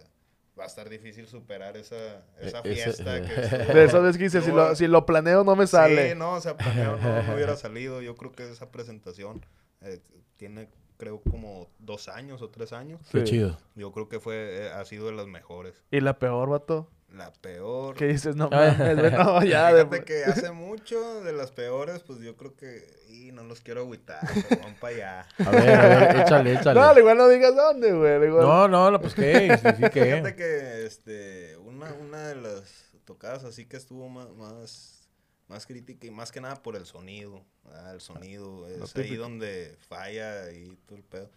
[0.60, 3.22] va a estar difícil superar esa, esa E- ese- fiesta.
[3.22, 6.10] que estuvo- De esa vez que hice, si lo, si lo planeo no me sale.
[6.12, 8.02] Sí, no, o sea, planeado no, no hubiera salido.
[8.02, 9.46] Yo creo que esa presentación
[9.82, 10.00] eh,
[10.36, 13.02] tiene, creo, como dos años o tres años.
[13.12, 13.26] Qué Sí.
[13.26, 13.58] chido.
[13.76, 15.82] Yo creo que fue, eh, ha sido de las mejores.
[15.92, 16.90] Y la peor, vato.
[17.14, 17.96] La peor.
[17.96, 18.36] ¿Qué dices?
[18.36, 18.76] No Ah.
[18.78, 19.74] mames, no, ya.
[19.74, 23.00] de- Fíjate que hace mucho de las peores, pues yo creo que.
[23.10, 25.28] Y no los quiero agüitar, pero van para allá.
[25.46, 26.80] A ver, a ver, échale, échale.
[26.80, 28.28] No, al igual no digas dónde, güey.
[28.28, 32.86] igual- No, no, no, pues qué, sí, sí, Fíjate que este, una, una de las
[33.06, 35.10] tocadas así que estuvo más, más,
[35.48, 37.44] más crítica y más que nada por el sonido.
[37.66, 37.94] ¿verdad?
[37.96, 41.30] El sonido es ahí donde falla y todo el pedo.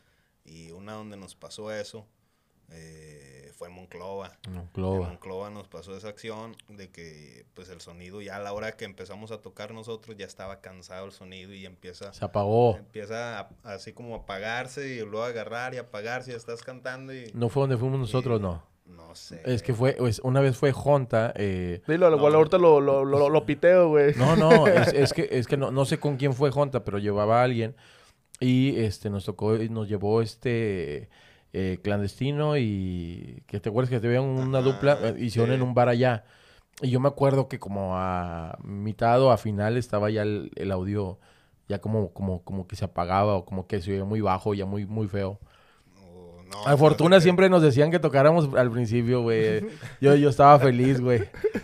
[0.44, 2.06] Y una donde nos pasó eso
[2.72, 4.32] eh, fue en Monclova.
[4.46, 5.08] En Monclova.
[5.08, 8.84] Monclova nos pasó esa acción de que pues el sonido ya a la hora que
[8.84, 12.76] empezamos a tocar nosotros ya estaba cansado el sonido y empieza Se apagó.
[12.78, 17.14] empieza a- así como a apagarse y luego a agarrar y apagarse y estás cantando
[17.14, 18.64] y No fue donde fuimos nosotros, y- no.
[18.86, 19.42] no sé.
[19.44, 21.32] Es que fue, pues, una vez fue Jonta.
[21.36, 22.16] Eh, Dilo, No.
[22.16, 24.14] igual ahorita lo, lo, lo, lo piteo, güey.
[24.16, 26.98] no, no, es, es que, es que no, no sé con quién fue Jonta, pero
[26.98, 27.76] llevaba a alguien.
[28.40, 31.08] Y este nos tocó, y nos llevó este
[31.52, 35.54] eh, clandestino y que te acuerdas que te veían una Ajá, dupla, eh, hicieron sí.
[35.54, 36.24] en un bar allá.
[36.82, 40.72] Y yo me acuerdo que como a mitad o a final estaba ya el, el
[40.72, 41.18] audio
[41.68, 44.66] ya como, como, como que se apagaba o como que se oía muy bajo, ya
[44.66, 45.40] muy, muy feo.
[46.52, 49.64] No, A Fortuna siempre nos decían que tocáramos al principio, güey.
[50.00, 51.22] Yo, yo estaba feliz, güey.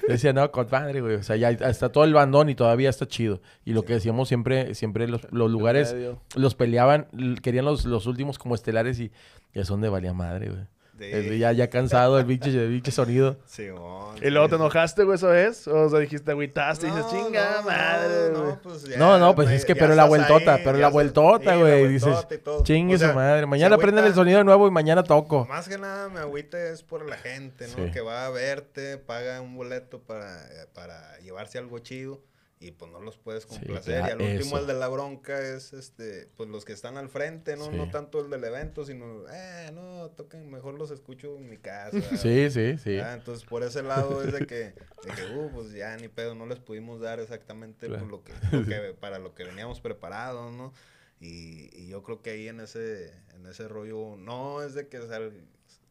[0.09, 1.17] Decía, no, compadre, güey.
[1.17, 3.41] O sea, ya está todo el bandón y todavía está chido.
[3.65, 5.95] Y lo que decíamos siempre, siempre los, los lugares
[6.35, 7.07] los peleaban,
[7.43, 9.13] querían los, los últimos como estelares y
[9.55, 10.63] ya son de valía madre, güey.
[10.99, 13.37] De- El- Ya, ya cansado el biche, el biche sonido.
[13.47, 14.63] Simón, ¿Y luego sí, te sí.
[14.63, 15.67] enojaste, güey, eso es?
[15.69, 18.51] O sea, dijiste, agüitaste y dices, chinga no, madre, no, güey.
[18.53, 21.55] no, pues ya, No, no, pues es que, pero la vueltota, ahí, pero la vueltota,
[21.55, 21.89] sí, güey.
[21.89, 22.27] Dices,
[22.65, 23.47] chingue O sea, su madre.
[23.47, 25.47] Mañana prenden el agüita- sonido nuevo y mañana toco.
[25.47, 27.85] Más que nada me agüita es por la gente, ¿no?
[27.87, 27.91] Sí.
[27.93, 32.21] Que va a verte, paga un boleto para, eh, para llevarse algo chido
[32.61, 34.01] y pues no los puedes Sí, complacer.
[34.01, 34.59] y al último eso.
[34.59, 37.67] el de la bronca es este, pues los que están al frente, ¿no?
[37.67, 37.77] Sí.
[37.77, 41.91] No tanto el del evento, sino, eh, no, toquen, mejor los escucho en mi casa.
[42.17, 42.99] Sí, sí, sí.
[42.99, 44.75] Ah, entonces por ese lado es de que, de
[45.15, 48.07] que, uh, pues ya ni pedo, no les pudimos dar exactamente pues, Claro.
[48.09, 50.73] lo que, lo que- para lo que veníamos preparados, ¿no?
[51.21, 54.99] Y, y yo creo que ahí en ese, en ese rollo, no es de que
[55.01, 55.33] sal-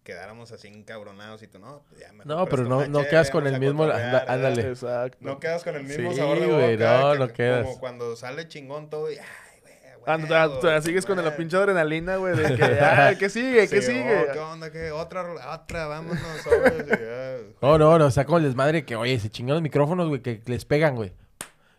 [0.07, 3.59] quedáramos así encabronados y tú, no, pues ya No, pero no, no quedas con el
[3.59, 3.83] mismo...
[3.83, 4.69] ándale.
[4.69, 5.17] Exacto.
[5.19, 7.65] No quedas con el mismo Sí, sabor de güey, boca, no, que- no quedas.
[7.65, 9.25] Como cuando sale chingón todo y, ay,
[9.61, 9.73] güey,
[10.05, 13.13] Ah, güey, no, güey, te- te sigues con la pinche adrenalina, güey, de que, ah,
[13.19, 13.67] ¿qué sigue?
[13.67, 14.17] ¿Qué Sí, sigue?
[14.29, 14.71] oh, ¿Qué onda?
[14.71, 14.91] ¿Qué?
[14.91, 16.17] Otra, otra, vámonos.
[17.61, 20.41] No, no, no, está como el desmadre que, oye, se chingan los micrófonos, güey, que
[20.45, 21.11] les pegan, güey.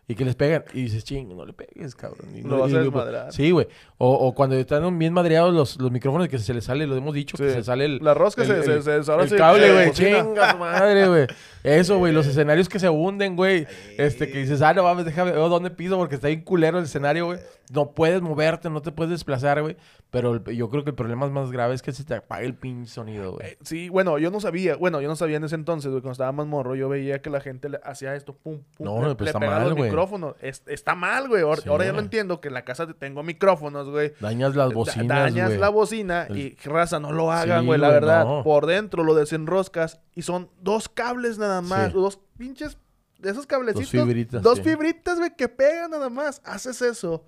[0.09, 0.63] Y que les pegan.
[0.73, 2.27] Y dices, ching, no le pegues, cabrón.
[2.35, 3.31] Y Lo no- vas a desmadrar.
[3.31, 3.67] Sí, güey.
[3.99, 7.13] O, o cuando están bien madreados los, los micrófonos que se les sale, lo hemos
[7.13, 7.99] dicho, que se sale el...
[8.01, 9.91] La rosca el- se, el- se, se, ahora el cable, güey.
[9.91, 11.27] Chinga madre, güey.
[11.63, 12.11] Eso, güey.
[12.11, 13.67] Los escenarios que se hunden, güey.
[13.99, 15.95] Este, que dices, ah, no mames, déjame, oh, ¿dónde piso?
[15.97, 17.39] Porque está bien culero el escenario, güey.
[17.71, 19.77] No puedes moverte, no te puedes desplazar, güey.
[20.09, 22.55] Pero el- yo creo que el problema más grave es que se te apague el
[22.55, 23.47] pinche sonido, güey.
[23.47, 26.13] Eh, Sí, bueno, yo no sabía, bueno, yo no sabía en ese entonces, güey, cuando
[26.13, 29.15] estaba más morro, yo veía que la gente le hacía esto, pum, pum, No, le,
[29.15, 29.91] pues le está mal, güey.
[30.41, 31.69] Es- está mal, güey, ahora, Sí.
[31.69, 34.13] ahora ya lo entiendo, que en la casa tengo micrófonos, güey.
[34.19, 35.59] Dañas las Da- bocinas, dañas güey.
[35.59, 38.25] la bocina El- y raza, no lo hagan, Sí, güey, la güey, verdad.
[38.25, 38.43] no.
[38.43, 41.93] Por dentro lo desenroscas y son dos cables nada más, Sí.
[41.93, 42.77] dos pinches
[43.19, 43.89] de esos cablecitos.
[43.89, 44.63] fibritas, Dos sí.
[44.63, 46.41] fibritas, güey, que pegan nada más.
[46.45, 47.23] Haces eso.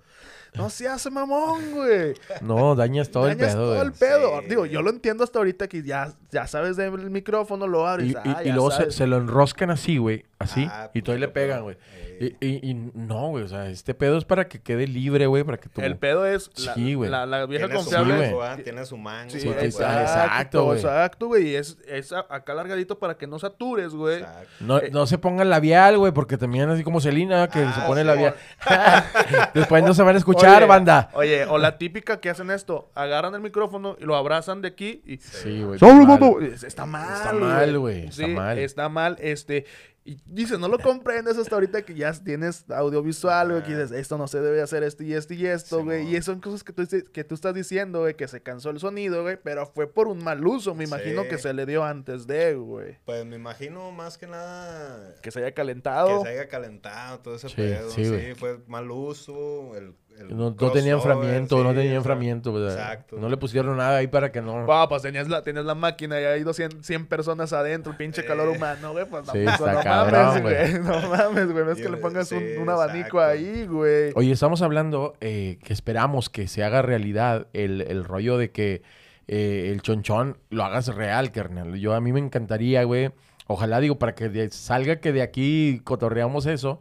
[0.54, 2.12] No se hace mamón, güey.
[2.42, 3.86] No, dañas todo el Dañas pedo, todo güey.
[3.86, 4.40] el pedo.
[4.42, 4.46] Sí.
[4.50, 8.08] Digo, yo lo entiendo hasta ahorita que ya, ya sabes del micrófono, lo abres.
[8.08, 10.26] Y, y- ah, y ya luego se lo enroscan así, güey.
[10.42, 10.66] Así.
[10.70, 11.76] Ah, y todavía le pegan, güey.
[12.20, 12.36] Ey.
[12.40, 13.44] Y, y- y no, güey.
[13.44, 15.44] O sea, este pedo es para que quede libre, güey.
[15.44, 15.80] Para que tú...
[15.80, 17.10] El pedo es la, Sí, güey.
[17.10, 18.36] la, la vieja Tiene su confiable.
[18.42, 18.56] ¿ah?
[18.62, 19.30] Tiene su mango.
[19.30, 20.02] Sí, güey, exacto, güey.
[20.02, 20.78] exacto, güey.
[20.78, 21.48] Exacto, güey.
[21.48, 24.18] Y es, es acá largadito para que no satures, güey.
[24.18, 24.48] Exacto.
[24.60, 27.80] No, Eh, no se pongan labial, güey, porque también así como Celina, que Ah, se
[27.86, 28.34] pone sí, labial.
[29.54, 31.10] Después no se van a escuchar, Oye, banda.
[31.14, 35.02] Oye, o la típica que hacen esto, agarran el micrófono y lo abrazan de aquí
[35.06, 35.16] y...
[35.18, 35.76] Sí, güey.
[35.76, 38.58] Está mal, Está mal, güey, está mal.
[38.58, 39.66] está mal, este...
[40.04, 44.18] Y dices, no lo comprendes hasta ahorita que ya tienes audiovisual, güey, que dices, esto
[44.18, 46.16] no se debe hacer esto y esto y esto, güey.
[46.16, 46.82] Y son cosas que tú,
[47.12, 50.24] que tú estás diciendo, güey, que se cansó el sonido, güey, pero fue por un
[50.24, 51.28] mal uso, me imagino Sí.
[51.28, 52.98] que se le dio antes de, güey.
[53.04, 56.22] Pues me imagino más que nada Que se haya que calentado.
[56.22, 57.90] se haya calentado todo ese Sí, pedo.
[57.90, 58.34] sí, Sí, güey.
[58.34, 59.76] fue mal uso.
[59.76, 62.72] El, el No, no tenía enfriamiento, no tenía enfriamiento, ¿verdad?
[62.72, 63.16] Exacto.
[63.18, 64.66] No le pusieron nada ahí para que no...
[64.72, 68.48] Ah, pues tenías la, tenías la máquina y hay 200, 100 personas adentro, pinche calor
[68.52, 68.56] Eh.
[68.56, 69.04] humano, güey.
[69.06, 70.72] Pues Sí, está no cabrón, mames, güey.
[70.82, 71.64] No mames, güey.
[71.64, 73.24] No es que le pongas un, un abanico exacto.
[73.30, 74.12] ahí, güey.
[74.14, 78.82] Oye, estamos hablando eh, que esperamos que se haga realidad el, el rollo de que
[79.28, 81.74] eh, el chonchón lo hagas real, carnal.
[81.78, 83.10] Yo a mí me encantaría, güey.
[83.46, 86.80] Ojalá, digo, para que de- salga que de aquí cotorreamos eso.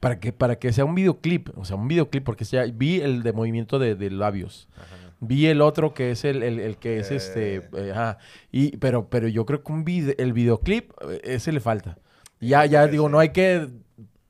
[0.00, 1.48] Para que, para que sea un videoclip.
[1.58, 4.68] O sea, un videoclip, porque ya vi el de movimiento de, de labios.
[4.76, 4.86] Ajá.
[5.20, 7.16] Vi el otro que es el, el- el que es Eh.
[7.16, 7.54] este.
[7.76, 8.18] eh, ajá.
[8.52, 9.84] Y, pero, pero yo creo que un
[10.18, 11.98] el videoclip, eh, ese le falta.
[12.40, 13.12] Ya, ya digo, sí.
[13.12, 13.66] no hay que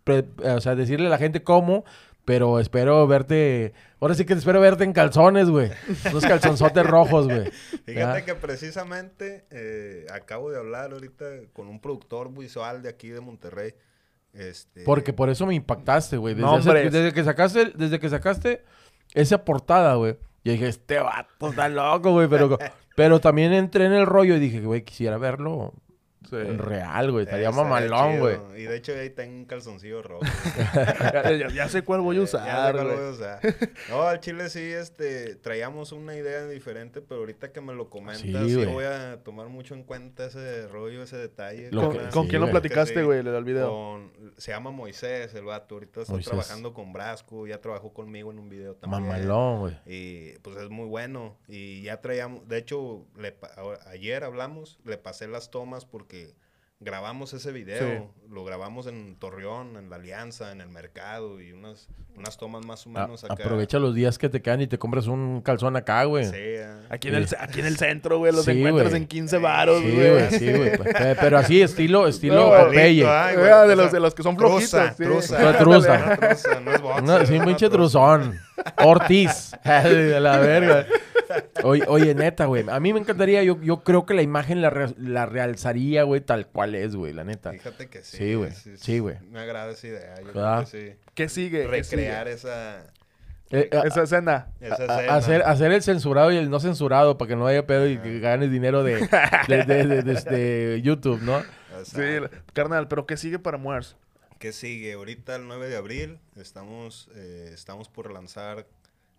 [0.05, 1.85] pre- eh, o sea, decirle a la gente cómo,
[2.25, 3.75] pero espero verte.
[4.01, 5.71] Ahora sí que espero verte en calzones, güey.
[6.11, 7.51] Unos calzonzotes rojos, güey.
[7.85, 8.25] Fíjate Ya.
[8.25, 13.75] que precisamente eh, acabo de hablar ahorita con un productor visual de aquí de Monterrey
[14.33, 16.35] Este, Porque por eso me impactaste, güey.
[16.35, 18.65] Desde, No, que sacaste, desde que sacaste
[19.15, 20.17] esa portada, güey.
[20.45, 22.29] Yo dije, este vato está loco, güey.
[22.29, 22.59] Pero,
[22.97, 25.75] pero también entré en el rollo y dije, güey, quisiera verlo
[26.33, 27.25] en real, güey.
[27.25, 28.37] Estaría mamalón, güey.
[28.57, 30.25] Y de hecho ahí tengo un calzoncillo rojo.
[30.75, 32.97] ya, ya- ya sé cuál voy a Ya usar, sé cuál güey.
[32.99, 33.41] voy a usar.
[33.91, 38.21] No, al chile sí, este, traíamos una idea diferente, pero ahorita que me lo comentas,
[38.21, 41.71] Sí, sí, voy a tomar mucho en cuenta ese rollo, ese detalle.
[41.73, 43.03] Lo ¿Con, que- con sí, quién lo platicaste, sí.
[43.03, 43.23] güey?
[43.23, 43.69] Le da el video.
[43.69, 45.77] Con- se llama Moisés, el vato.
[45.77, 46.29] Ahorita está Moisés.
[46.31, 49.03] trabajando con Brasco, ya trabajó conmigo en un video también.
[49.05, 49.77] Mamalón, güey.
[49.87, 51.37] Y pues es muy bueno.
[51.49, 53.37] Y ya traíamos, de hecho, le
[53.87, 56.18] ayer hablamos, le pasé las tomas porque
[56.81, 58.13] grabamos ese video.
[58.31, 62.87] Lo grabamos en Torreón, en la Alianza, en el mercado y unas, unas tomas más
[62.87, 63.33] o A- menos acá.
[63.33, 66.27] aprovecha los días que te quedan y te compras un calzón acá, güey.
[66.27, 66.83] Sí, ah.
[66.91, 69.03] Aquí en, el, aquí en el centro, güey, los Sí, encuentras güey.
[69.03, 70.31] en 15 varos, Sí, güey.
[70.31, 70.79] sí, güey.
[70.79, 72.93] Pe- Pero así, estilo, estilo No, Popeye.
[72.93, 74.95] Listo, ay, güey, de los- de los que son truza.
[74.95, 76.17] Truza, truza.
[76.17, 77.71] Truza, no es boxer, No, sí, pinche truza.
[77.71, 78.39] truzón.
[78.85, 79.51] Ortiz.
[79.65, 80.87] de la verga.
[81.65, 82.65] Oye, oye, neta, güey.
[82.69, 86.21] A mí me encantaría, yo, yo creo que la imagen la, re- la realzaría, güey,
[86.21, 87.53] tal cual es, güey, la neta.
[87.53, 88.17] Fíjate que sí.
[88.17, 88.53] Sí, güey.
[88.77, 89.17] Sí, güey.
[89.31, 90.15] Me agrada esa idea.
[90.15, 90.99] Creo que sí.
[91.15, 91.69] ¿Qué sigue?
[91.71, 91.97] ¿Qué sigue?
[92.03, 92.87] Recrear esa,
[93.51, 94.49] Eh, a- Esa escena.
[94.61, 95.15] esa a- escena.
[95.15, 98.21] hacer, hacer el censurado y el no censurado para que no haya pedo y que
[98.21, 98.97] ganes dinero de,
[99.49, 101.43] de, de- de- de- de YouTube, ¿no?
[101.85, 102.03] Sí,
[102.53, 103.97] carnal, pero ¿qué sigue para Muers?
[104.39, 104.93] ¿Qué sigue?
[104.93, 108.67] Ahorita el 9 de abril estamos, eh, estamos por lanzar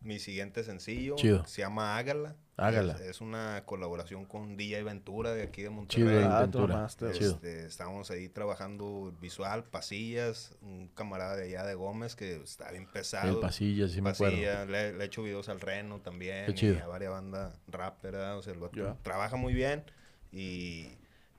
[0.02, 1.16] mi siguiente sencillo.
[1.16, 1.45] Chido.
[1.45, 2.36] Se llama Hágala.
[2.58, 2.93] Hágala.
[2.95, 6.08] Es, es una colaboración con DJ Ventura de aquí de Monterrey.
[6.20, 6.74] Chido, Ah, Ventura.
[6.76, 7.32] tomaste, Chido.
[7.36, 12.86] Este, estamos ahí trabajando visual, pasillas, un camarada de allá de Gómez que está bien
[12.88, 13.30] pesado.
[13.36, 14.36] El pasillo, sí me acuerdo.
[14.66, 16.45] Le, le he hecho videos al Reno también.
[16.47, 16.84] Qué y chido.
[16.84, 17.58] a varias bandas
[18.02, 18.38] ¿verdad?
[18.38, 18.97] O sea, el vato Ya.
[19.04, 19.84] trabaja muy bien.
[20.32, 20.88] Y,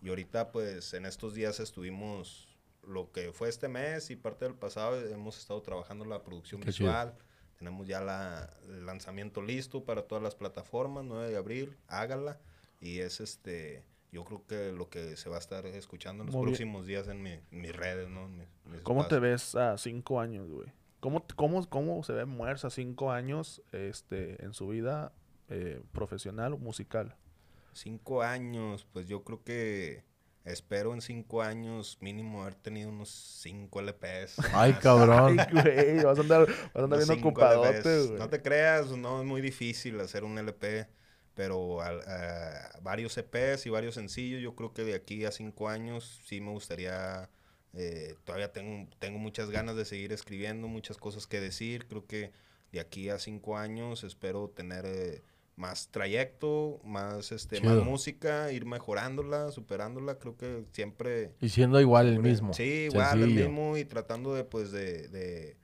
[0.03, 2.49] y ahorita, pues, en estos días estuvimos,
[2.87, 6.73] lo que fue este mes y parte del pasado, hemos estado trabajando la producción Qué
[6.73, 6.91] chido.
[7.61, 12.41] Tenemos ya la, el lanzamiento listo para todas las plataformas, 9 de abril, hágala.
[12.81, 16.35] Y es este, yo creo que lo que se va a estar escuchando en los
[16.37, 16.55] Muy bien.
[16.55, 18.25] próximos días en, mi- en mis redes, ¿no?
[18.25, 20.73] En mis- mis ¿Cómo te ves a cinco años, güey?
[21.01, 25.13] ¿Cómo, cómo, ¿Cómo se ve Muers a cinco años este, en su vida
[25.51, 27.15] eh, profesional o musical?
[27.75, 30.03] Cinco años, pues yo creo que
[30.45, 34.37] espero en cinco años mínimo haber tenido unos cinco LPs.
[34.53, 35.39] Ay, cabrón.
[35.39, 38.19] Ay, güey, vas a andar, vas a andar bien ocupadote, güey.
[38.19, 40.89] No te creas, no es muy difícil hacer un LP,
[41.35, 46.21] pero a varios EPs y varios sencillos, yo creo que de aquí a cinco años
[46.27, 47.31] sí me gustaría,
[47.73, 52.33] eh, todavía tengo, tengo muchas ganas de seguir escribiendo, muchas cosas que decir, creo que
[52.73, 55.23] de aquí a cinco años espero tener eh,
[55.61, 61.35] más trayecto, más, este, más música, ir mejorándola, superándola, creo que siempre...
[61.39, 62.55] Y siendo igual el Siempre- mismo.
[62.55, 65.57] Sí, igual, el mismo y tratando de, pues, de, de,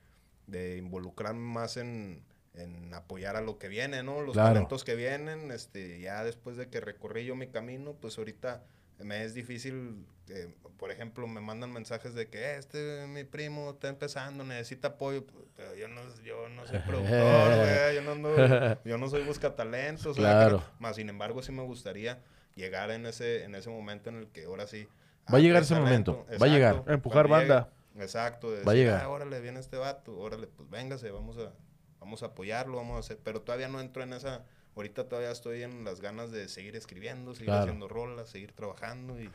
[0.48, 2.22] de involucrarme más en,
[2.54, 4.20] en apoyar a lo que viene, ¿no?
[4.20, 4.52] Los Claro.
[4.52, 8.64] talentos que vienen, este, ya después de que recorrí yo mi camino, pues ahorita
[8.98, 13.70] me es difícil, eh, por ejemplo, me mandan mensajes de que "Eh, este mi primo
[13.70, 15.24] está empezando, necesita apoyo,
[15.56, 20.06] pero yo no, yo no soy productor, güey, yo no, ando- yo no soy buscatalentos,
[20.06, 20.62] o sea, Claro.
[20.78, 22.20] más sin embargo sí me gustaría
[22.54, 24.88] llegar en ese, en ese momento en el que ahora sí.
[25.32, 26.84] Va a llegar ese momento, va a llegar.
[26.86, 27.70] Empujar banda.
[27.94, 28.50] llegue- exacto.
[28.52, 29.00] de Va a llegar.
[29.02, 31.52] "Ah, órale, viene este vato, órale, pues véngase, vamos a,
[32.00, 33.18] vamos a apoyarlo, vamos a hacer.
[33.22, 34.44] Pero todavía no entro en esa.
[34.76, 37.62] Ahorita todavía estoy en las ganas de seguir escribiendo, seguir Claro.
[37.62, 39.30] haciendo rolas, seguir trabajando y,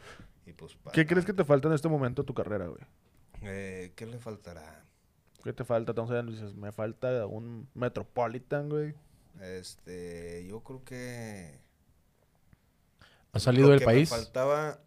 [0.45, 0.75] y pues.
[0.75, 2.81] para ¿Qué crees que te falta en este momento de tu carrera, güey?
[3.41, 4.85] Eh, ¿Qué le faltará?
[5.43, 5.91] ¿Qué te falta?
[5.93, 8.93] Entonces dices, me falta un Metropolitan, güey.
[9.41, 11.59] Este, yo creo que.
[13.33, 14.11] ¿Ha salido del país?
[14.11, 14.79] Me faltaba.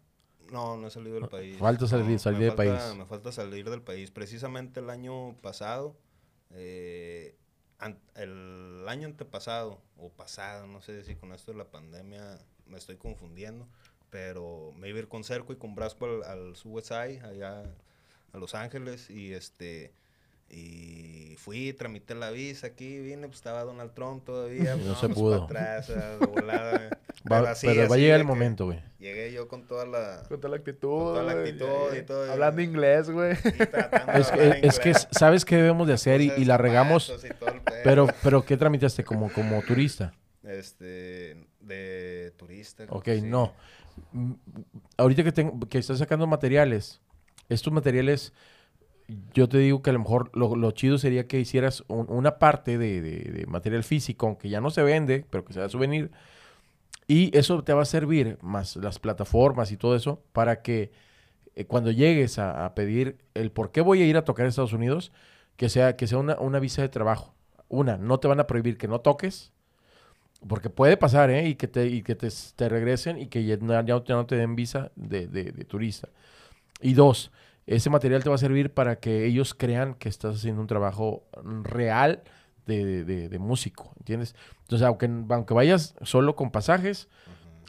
[0.51, 1.57] No, no he salido del país.
[1.57, 2.97] Falta salir- No, salir del falta- país.
[2.97, 4.11] Me falta salir del país.
[4.11, 5.97] Precisamente el año pasado,
[6.51, 7.35] eh,
[8.15, 12.97] el año antepasado, o pasado, no sé si con esto de la pandemia me estoy
[12.97, 13.67] confundiendo,
[14.09, 17.63] pero me iba a ir con Cerco y con Brasco al, al Suicide, allá
[18.33, 19.93] a Los Ángeles, y este...
[20.57, 24.75] Y fui, tramité la visa aquí, vine, pues estaba Donald Trump todavía.
[24.77, 25.43] No pues, se pudo.
[25.43, 25.91] atrás,
[26.33, 26.89] volada.
[27.31, 28.79] Va- Pero así, pero va a llegar el momento, güey.
[28.99, 30.21] Llegué yo con toda la...
[30.29, 30.87] Con toda la actitud.
[30.89, 32.67] Con toda la actitud y todo, Hablando ya.
[32.67, 33.33] inglés, güey.
[33.33, 36.57] y tratando de Es que, es que sabes qué debemos de hacer y, y la
[36.57, 37.27] regamos, y
[37.83, 40.13] pero, pero ¿qué tramitaste como, como turista?
[40.43, 42.85] Este, de turista.
[42.89, 43.53] Ok, no.
[44.11, 44.33] Mm,
[44.97, 47.01] Ahorita que, tengo, que estás sacando materiales,
[47.49, 48.33] estos materiales,
[49.33, 52.77] yo te digo que a lo mejor lo, chido sería que hicieras un- una parte
[52.77, 56.11] de, material físico, aunque ya no se vende, pero que sea souvenir.
[57.07, 60.91] Y eso te va a servir, más las plataformas y todo eso, para que
[61.55, 64.49] eh, cuando llegues a, a pedir el por qué voy a ir a tocar a
[64.49, 65.11] Estados Unidos,
[65.57, 67.35] que sea, que sea una, visa de trabajo.
[67.69, 69.53] Una, no te van a prohibir que no toques,
[70.47, 71.47] porque puede pasar, ¿eh?
[71.47, 72.29] Y que te, y que te,
[72.69, 76.09] regresen y que ya, no- te den visa de turista.
[76.81, 77.31] Y dos,
[77.67, 81.23] ese material te va a servir para que ellos crean que estás haciendo un trabajo
[81.63, 82.23] real
[82.65, 84.35] de, de- de- músico, ¿entiendes?
[84.61, 87.07] Entonces, aunque, aunque vayas solo con pasajes,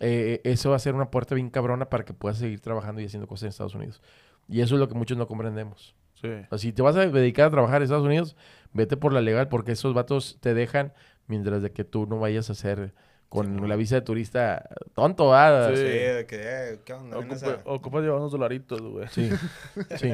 [0.01, 3.07] eh, eso va a ser una puerta bien cabrona para que puedas seguir trabajando y
[3.07, 4.03] haciendo cosas en Estados Unidos.
[4.49, 5.95] Y eso es lo que muchos no comprendemos.
[6.15, 6.29] Sí.
[6.29, 8.37] O sea, si te vas a dedicar a trabajar en Estados Unidos,
[8.73, 10.93] vete por la legal porque esos vatos te dejan
[11.27, 12.95] mientras de que tú no vayas a hacer
[13.29, 15.71] con la visa de turista tonto, ¿ah?
[15.75, 15.77] Sí.
[15.77, 17.19] Sí, de que, eh, ¿qué onda?
[17.19, 19.09] ¿Vienes Ocupa, llevar unos dolaritos, güey.
[19.09, 19.31] Sí,
[19.97, 20.13] sí.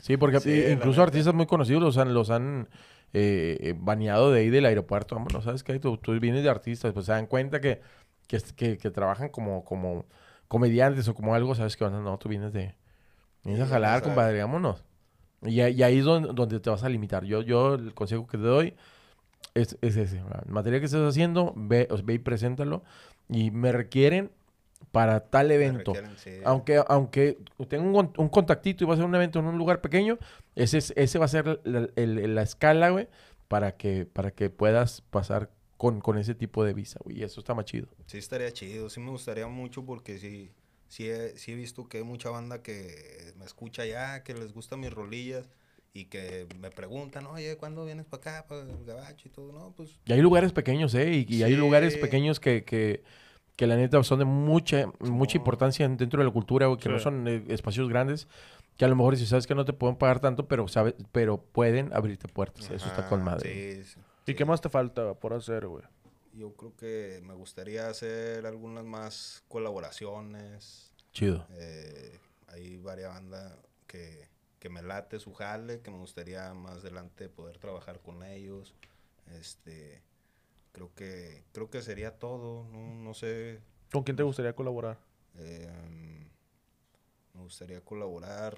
[0.00, 2.68] Sí, porque Sí, la incluso artistas muy conocidos los han, los han
[3.12, 5.14] eh, eh, baneado de ahí del aeropuerto.
[5.14, 5.78] Vámonos, ¿sabes qué?
[5.78, 7.80] Tú, tú vienes de artistas, pues se dan cuenta que,
[8.26, 10.06] que, que, que trabajan como, como
[10.48, 11.84] comediantes o como algo, ¿sabes qué?
[11.84, 12.74] No, no, tú vienes de...
[13.44, 14.84] Vienes a jalar, compadre, vámonos.
[15.42, 17.24] Y, ahí- y ahí es donde, donde te vas a limitar.
[17.24, 18.74] Yo, yo el consejo que te doy
[19.54, 20.22] es, es ese.
[20.22, 20.42] ¿verdad?
[20.46, 22.82] El material que estés haciendo, ve, ve y preséntalo.
[23.28, 24.30] Y me requieren
[24.90, 25.92] para tal evento.
[25.94, 26.30] requieren, sí.
[26.44, 27.38] Aunque, aunque
[27.68, 30.18] tenga un, un contactito y va a ser un evento en un lugar pequeño,
[30.54, 33.08] ese, es- ese va a ser la, el- la escala, güey,
[33.48, 37.20] para que, para que puedas pasar con, con ese tipo de visa, güey.
[37.20, 37.88] Y eso está más chido.
[38.06, 40.50] Sí estaría chido, sí me gustaría mucho porque sí,
[40.88, 44.52] sí he, sí he visto que hay mucha banda que me escucha ya, que les
[44.52, 45.48] gustan mis rolillas
[45.94, 49.52] y que me preguntan, oye, ¿cuándo vienes para acá, para el gabacho y todo?
[49.52, 51.12] No, pues Y hay lugares pequeños, ¿eh?
[51.28, 51.56] Y, y hay Sí.
[51.58, 53.02] lugares pequeños que, que,
[53.56, 56.98] que la neta son de mucha, mucha importancia en- dentro de la cultura, que no
[56.98, 57.04] Sí.
[57.04, 58.26] son eh, espacios grandes.
[58.78, 61.36] Que a lo mejor si sabes que no te pueden pagar tanto, pero sabes, pero
[61.38, 62.70] pueden abrirte puertas.
[62.70, 63.82] Eso está ajá, con madre.
[63.82, 64.34] sí, sí, ¿Y sí.
[64.34, 65.84] qué más te falta por hacer, güey?
[66.34, 70.90] Yo creo que me gustaría hacer algunas más colaboraciones.
[71.12, 71.46] Chido.
[71.50, 72.18] Eh,
[72.48, 73.52] hay varias bandas
[73.86, 74.26] que,
[74.62, 78.76] que me late su jale, que me gustaría más adelante poder trabajar con ellos.
[79.32, 80.04] Este,
[80.70, 82.68] creo que creo que sería todo.
[82.68, 83.60] No, no sé.
[83.90, 84.98] ¿Con quién te gustaría colaborar?
[85.34, 85.68] eh,
[87.34, 88.56] me gustaría colaborar.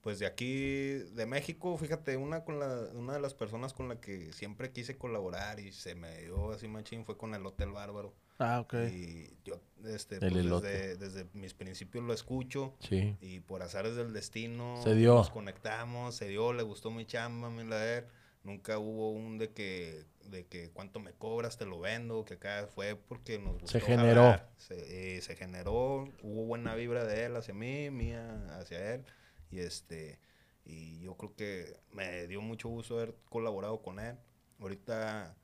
[0.00, 4.00] Pues de aquí, de México, fíjate, una con la, una de las personas con la
[4.00, 8.12] que siempre quise colaborar y se me dio así machín fue con el Hotel Bárbaro.
[8.42, 8.74] Ah, ok.
[8.92, 12.74] Y yo, este, pues, desde, desde mis principios lo escucho.
[12.80, 13.16] Sí.
[13.20, 15.14] Y por azares del destino Se dio.
[15.14, 18.04] nos conectamos, se dio, le gustó mi chamba, mi la de él.
[18.44, 22.66] Nunca hubo un de que, de que cuánto me cobras, te lo vendo, que acá
[22.74, 23.78] fue porque nos gustó.
[23.80, 24.22] generó.
[24.22, 24.50] jalar.
[24.56, 29.04] Se, eh, se generó, hubo buena vibra de él hacia mí, mía hacia él.
[29.50, 30.18] Y este,
[30.64, 34.16] y yo creo que me dio mucho gusto haber colaborado con él.
[34.58, 35.36] Ahorita,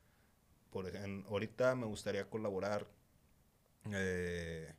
[0.71, 2.87] por ejemplo, ahorita me gustaría colaborar.
[3.93, 4.75] eh,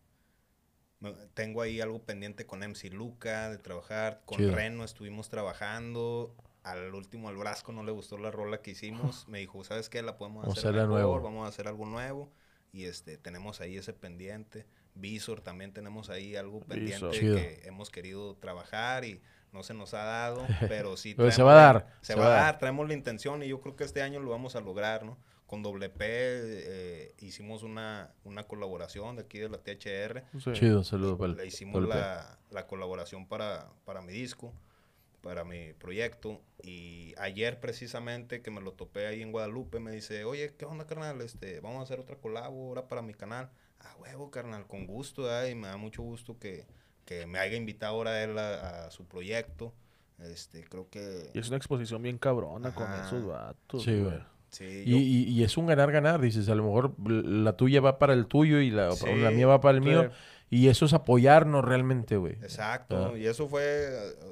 [1.34, 4.22] tengo ahí algo pendiente con MC Luca de trabajar.
[4.26, 4.54] Con Chido.
[4.56, 6.36] Reno estuvimos trabajando.
[6.64, 9.28] Al último, al Brasco no le gustó la rola que hicimos.
[9.30, 10.02] Me dijo, ¿sabes qué?
[10.02, 11.22] La podemos Vamos a hacer mejor, nuevo.
[11.22, 12.32] Vamos a hacer algo nuevo.
[12.72, 14.68] Y este, tenemos ahí ese pendiente.
[14.94, 17.12] Visor también tenemos ahí algo pendiente Visor.
[17.14, 17.36] Chido.
[17.38, 19.22] que hemos querido trabajar y
[19.54, 21.16] no se nos ha dado, pero sí.
[21.16, 22.60] Pero se traemos va a dar, Se, se va va a dar.
[22.60, 25.18] traemos la intención y yo creo que este año lo vamos a lograr, ¿no?
[25.50, 30.24] Con WP eh, hicimos una, una colaboración de aquí de la THR.
[30.40, 30.52] Sí.
[30.54, 34.54] Chido, saludos para Le hicimos la, la colaboración para, para mi disco,
[35.22, 36.40] para mi proyecto.
[36.62, 40.86] Y ayer precisamente que me lo topé ahí en Guadalupe, me dice, oye, ¿qué onda,
[40.86, 41.20] carnal?
[41.22, 43.50] Este, vamos a hacer otra colabo ahora para mi canal.
[43.80, 45.50] Ah, huevo, carnal, con gusto, ¿eh?
[45.50, 46.68] y me da mucho gusto que,
[47.06, 49.74] que me haya invitado ahora él a, a su proyecto.
[50.20, 51.32] Este, creo que...
[51.34, 53.08] Y es una exposición bien cabrona con Ajá.
[53.08, 54.20] esos vatos, Sí, güey.
[54.50, 58.00] Sí, Y, yo- y- y es un ganar-ganar, dices, a lo mejor la tuya va
[58.00, 60.10] para el tuyo y la, Sí, la mía va para el mío.
[60.52, 62.34] Y eso es apoyarnos realmente, güey.
[62.42, 63.18] Exacto, Ah.
[63.18, 63.88] y eso fue,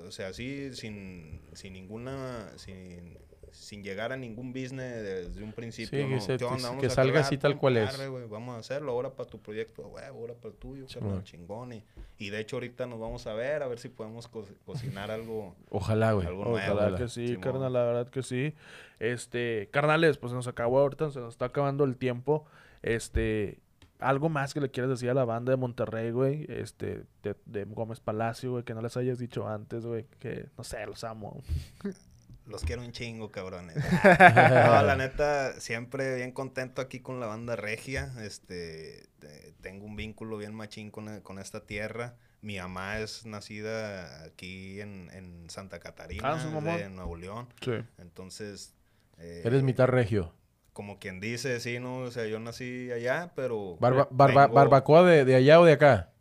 [0.07, 3.17] o sea, así, sin, sin ninguna, sin,
[3.51, 5.99] sin llegar a ningún business desde un principio.
[6.01, 6.21] Sí, que ¿no?
[6.21, 6.69] se- ¿Qué onda?
[6.69, 7.93] Vamos que a salga así tal cual es.
[7.93, 11.21] arre, vamos a hacerlo, ahora para tu proyecto, güey, ahora para el tuyo, Sí, bueno.
[11.23, 11.73] chingón.
[11.73, 11.83] Y,
[12.17, 15.55] y de hecho ahorita nos vamos a ver, a ver si podemos co- cocinar algo.
[15.69, 16.27] Ojalá, güey.
[16.27, 16.97] Ojalá nuevo.
[16.97, 17.41] que sí, Simón.
[17.41, 18.53] carnal, la verdad que sí.
[18.99, 22.45] Este, carnales, pues se nos acabó ahorita, se nos está acabando el tiempo.
[22.81, 23.59] Este,
[23.99, 27.65] algo más que le quieras decir a la banda de Monterrey, güey, este, de, de
[27.65, 31.41] Gómez Palacio, güey, que no les hayas dicho antes, güey, que, no sé, los amo.
[32.47, 33.75] Los quiero un chingo, cabrones.
[34.03, 38.11] no, la neta, siempre bien contento aquí con la banda regia.
[38.21, 42.15] Este, te- tengo un vínculo bien machín con, con esta tierra.
[42.41, 47.47] Mi mamá es nacida aquí en, en Santa Catarina, Ah, de Nuevo León.
[47.61, 47.73] Sí.
[47.97, 48.73] Entonces,
[49.17, 50.33] eh, Eres mitad regio.
[50.73, 55.03] como quien dice, sí, no, o sea, yo nací allá, pero Barba- barba- tengo- ¿Barbacoa
[55.03, 56.11] de, de allá o de acá?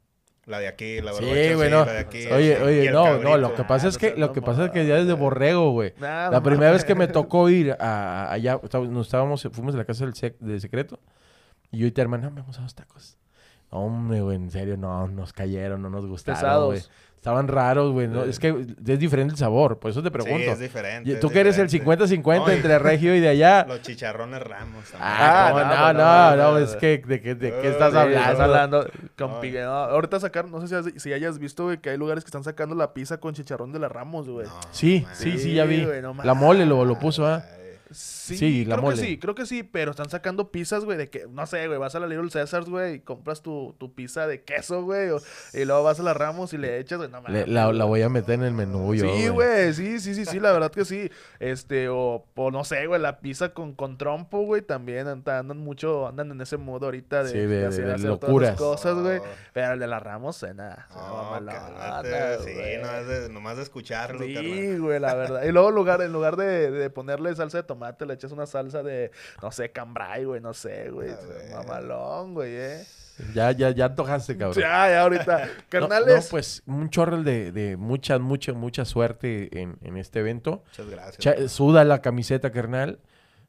[0.47, 1.85] La de aquí, la Sí, barbacha, güey, no.
[1.85, 2.27] la de aquí.
[2.27, 4.67] Oye, sí, oye, el no, no, lo que pasa Ah, es que, lo que pasa
[4.67, 5.93] es que ya desde borrego, güey.
[5.99, 9.79] Nah, La no primera vez que me tocó ir a, allá, nos estábamos, fuimos a
[9.79, 11.01] la casa del sec- de secreto.
[11.73, 13.19] Y yo y tu hermana, vamos a los tacos.
[13.71, 16.81] Hombre, güey, en serio, no, nos cayeron, no nos gustaron, güey.
[17.27, 18.07] Estaban raros, güey.
[18.07, 18.51] no, es que
[18.87, 20.53] es diferente el sabor, por eso te Sí, pregunto.
[20.53, 21.13] es diferente.
[21.13, 22.05] Es tú que eres el diferente.
[22.05, 23.65] 50-50 No, y- entre regio y de allá.
[23.69, 25.01] Los chicharrones ramos también.
[25.03, 25.49] Ah,
[25.89, 28.21] Ah, no, no, no, es que, ¿de qué, de qué estás sí, hablando?
[28.31, 28.87] Estás hablando
[29.19, 32.23] con no, ahorita sacaron, no sé si has, si hayas visto, güey, que hay lugares
[32.23, 34.47] que están sacando la pizza con chicharrón de la Ramos, güey.
[34.47, 35.15] No, Sí, man.
[35.17, 35.85] sí, sí, ya vi.
[35.85, 37.45] güey, no la mole lo, lo puso, ¿ah?
[37.91, 38.97] Sí, Sí, la creo mole.
[38.97, 41.79] que sí, creo que sí, pero están sacando pizzas, güey, de que, no sé, güey,
[41.79, 45.21] vas a la Little Caesars, güey, y compras tu, tu pizza de queso, güey, o-
[45.55, 47.49] y luego vas a la Ramos y le echas, güey, no Le- mames.
[47.49, 50.41] la, la voy a meter en el menú yo, Sí, güey, sí, sí, sí, sí,
[50.41, 51.11] la verdad que sí.
[51.39, 55.59] Este, o, o no sé, güey, la pizza con, con trompo, güey, también andan, andan
[55.59, 58.57] mucho, andan en ese modo ahorita de, Sí, de- de- hacer, de hacer locuras.
[58.57, 59.19] todas las cosas, güey.
[59.19, 59.23] Oh.
[59.53, 62.79] Pero el de la Ramos suena, suena No, mamalona, cálmate, sí, güey.
[62.83, 64.25] no es de, nomás de escucharlo.
[64.25, 65.45] Sí, güey, la verdad.
[65.45, 67.76] Y luego en lugar, en lugar de, de ponerle salsa de tomate,
[68.07, 69.11] le echas una salsa de,
[69.43, 71.09] no sé, cambray, güey, no sé, güey.
[71.09, 71.51] Ver.
[71.55, 72.85] Mamalón, güey, eh.
[73.35, 74.61] Ya, ya, ya antojaste, cabrón.
[74.63, 75.47] Ya, ya ahorita.
[75.57, 76.25] No, Carnales.
[76.25, 80.63] no, pues un chorro de, de mucha, mucha, mucha suerte en, en este evento.
[80.67, 81.19] Muchas gracias.
[81.19, 83.01] Cha- suda la camiseta, carnal.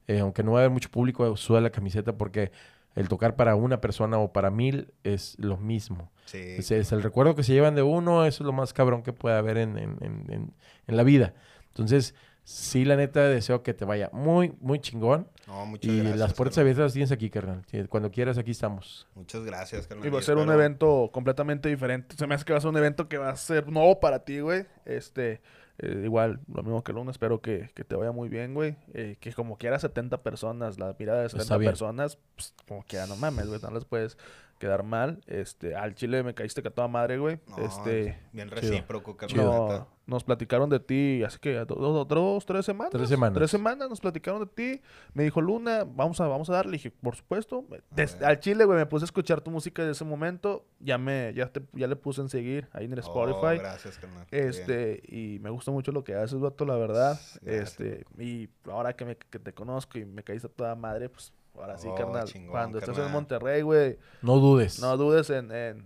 [0.07, 2.51] Eh, aunque no va a haber mucho público, suda la camiseta porque
[2.95, 6.11] el tocar para una persona o para mil es lo mismo.
[6.25, 6.37] Sí.
[6.57, 9.11] Es, es el recuerdo que se llevan de uno, eso es lo más cabrón que
[9.11, 10.53] puede haber en, en- en- en-
[10.87, 11.33] en la vida.
[11.67, 12.15] Entonces,
[12.49, 15.27] sí, la neta, deseo que te vaya muy, muy chingón.
[15.47, 16.17] No, muchas Y gracias.
[16.19, 16.63] las puertas carnal.
[16.63, 17.65] abiertas las tienes aquí, carnal.
[17.89, 19.05] Cuando quieras, aquí estamos.
[19.15, 20.07] Muchas gracias, carnal.
[20.07, 22.15] Y va a ser un evento completamente diferente.
[22.17, 24.23] Se me hace que va a ser un evento que va a ser nuevo para
[24.23, 24.65] ti, güey.
[24.85, 25.41] Este,
[25.79, 28.77] eh, igual, lo mismo que Luna, espero que, que te vaya muy bien, güey.
[28.93, 31.69] Eh, que como quiera 70 personas, la mirada de 70 bien.
[31.71, 34.17] personas, pues, como quiera, no mames, güey, no les puedes
[34.57, 35.21] quedar mal.
[35.27, 37.39] Este, al chile me caíste que a toda madre, güey.
[37.47, 39.33] No, este, Bien recíproco, neta.
[39.35, 42.91] no, nos platicaron de ti, así que do- do- dos, tres semanas.
[42.91, 43.35] Tres semanas.
[43.35, 44.81] Tres semanas nos platicaron de ti.
[45.13, 46.73] Me dijo Luna, vamos a, vamos a darle.
[46.73, 47.65] dije, por supuesto.
[48.23, 50.65] Al chile, güey, me puse a escuchar tu música de ese momento.
[50.79, 53.57] Ya me, ya te, ya le puse en seguir ahí en el Oh, Spotify.
[53.59, 54.25] gracias, carnal.
[54.31, 54.47] Bien.
[54.47, 57.19] Este, y me gusta mucho lo que haces, vato, la verdad.
[57.41, 61.09] Gracias, Este, y ahora que, me, que te conozco y me caíste a toda madre,
[61.09, 62.25] pues ahora sí, Oh, carnal.
[62.27, 63.13] chingón, Cuando estés en carnal.
[63.13, 64.79] Monterrey, güey, No dudes.
[64.79, 65.83] no dudes en, en,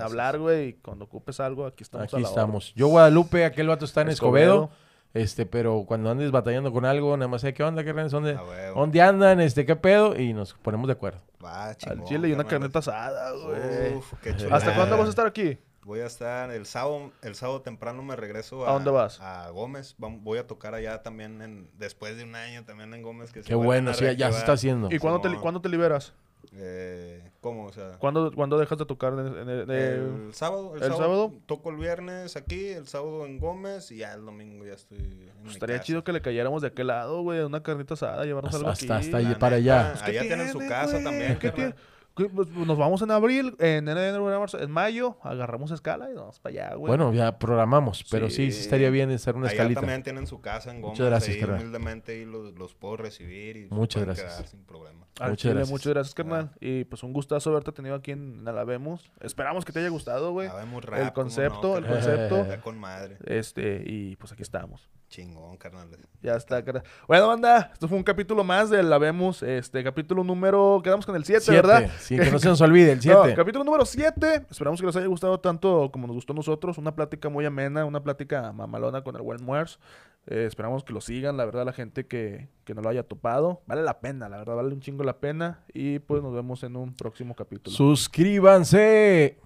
[0.00, 0.68] hablar, güey.
[0.68, 2.12] Y cuando ocupes algo, aquí estamos.
[2.12, 2.72] a Aquí la estamos.
[2.74, 4.54] Yo, Guadalupe, aquel vato está en Escobedo.
[4.64, 4.84] Escobedo.
[5.14, 8.36] Este, pero cuando andes batallando con algo, nada más sé qué onda, carnal, ¿dónde.
[8.74, 9.40] ¿dónde andan?
[9.40, 10.18] Este, ¿qué pedo?
[10.18, 11.20] Y nos ponemos de acuerdo.
[11.44, 12.72] Va, Al chingón, chile y una carnal.
[12.72, 13.94] carneta asada, güey.
[13.96, 15.56] Uf, qué ¿Hasta cuándo vas a estar aquí?
[15.84, 19.20] Voy a estar el sábado, el sábado temprano me regreso ¿A dónde vas?
[19.20, 19.94] A Gómez.
[19.98, 23.32] Voy a tocar allá también en, después de un año también en Gómez.
[23.32, 24.88] Que Qué bueno, sí, ya se está haciendo.
[24.90, 26.12] ¿Y cuándo te, cuándo te liberas?
[26.52, 27.64] Eh, ¿Cómo?
[27.66, 29.12] O sea, ¿Cuándo, cuándo dejas de tocar?
[29.14, 31.32] En, en- en- el sábado, el, ¿el sábado, sábado?
[31.46, 35.18] Toco el viernes aquí, el sábado en Gómez y ya el domingo ya estoy en
[35.18, 35.86] mi pues estaría casa.
[35.86, 38.96] chido que le cayéramos de aquel lado, güey, una carnita asada, llevarnos Hasta- algo hasta-
[38.98, 39.26] aquí.
[39.26, 39.90] hasta para allá.
[39.92, 41.38] Pues, ¿qué allá tienen su casa también.
[41.38, 41.74] ¿Qué
[42.14, 46.20] Pues, nos vamos en abril, en enero, en marzo, en mayo, agarramos escala y nos
[46.22, 46.86] vamos para allá, güey.
[46.86, 48.60] Bueno, ya programamos, pero sí, sí Sí.
[48.60, 49.80] estaría bien hacer una Allá escalita.
[49.80, 50.92] también tienen su casa en Gómez.
[50.98, 51.60] Muchas gracias, ahí carnal.
[51.60, 54.32] humildemente y los, los puedo recibir y Muchas pueden gracias.
[54.36, 55.06] quedar sin problema.
[55.18, 55.70] Al muchas chile, gracias.
[55.70, 56.50] muchas gracias, carnal.
[56.60, 59.10] Y pues un gustazo haberte tenido aquí en Alabemos.
[59.20, 60.46] Esperamos que te haya gustado, güey.
[60.48, 62.00] Sabemos El rap, cómo concepto, no, el carnal.
[62.04, 62.36] concepto.
[62.42, 63.16] Está con madre.
[63.24, 64.88] Este, y pues aquí estamos.
[65.08, 66.00] Chingón, carnales.
[66.22, 66.82] Ya está, carnal.
[67.06, 69.42] Bueno, banda, esto fue un capítulo más de La Vemos.
[69.44, 70.80] Este, capítulo número.
[70.82, 71.90] Quedamos con el 7, Siete, ¿verdad?
[72.00, 73.34] Sí, que no se nos olvide, el No, 7.
[73.34, 74.46] capítulo número 7.
[74.50, 76.78] Esperamos que les haya gustado tanto como nos gustó a nosotros.
[76.78, 79.78] Una plática muy amena, una plática mamalona con el buen Muers.
[80.26, 83.60] Eh, esperamos que lo sigan, la verdad, la gente que, que no lo haya topado.
[83.66, 85.60] Vale la pena, la verdad, vale un chingo la pena.
[85.72, 87.76] Y pues nos vemos en un próximo capítulo.
[87.76, 89.38] Suscríbanse.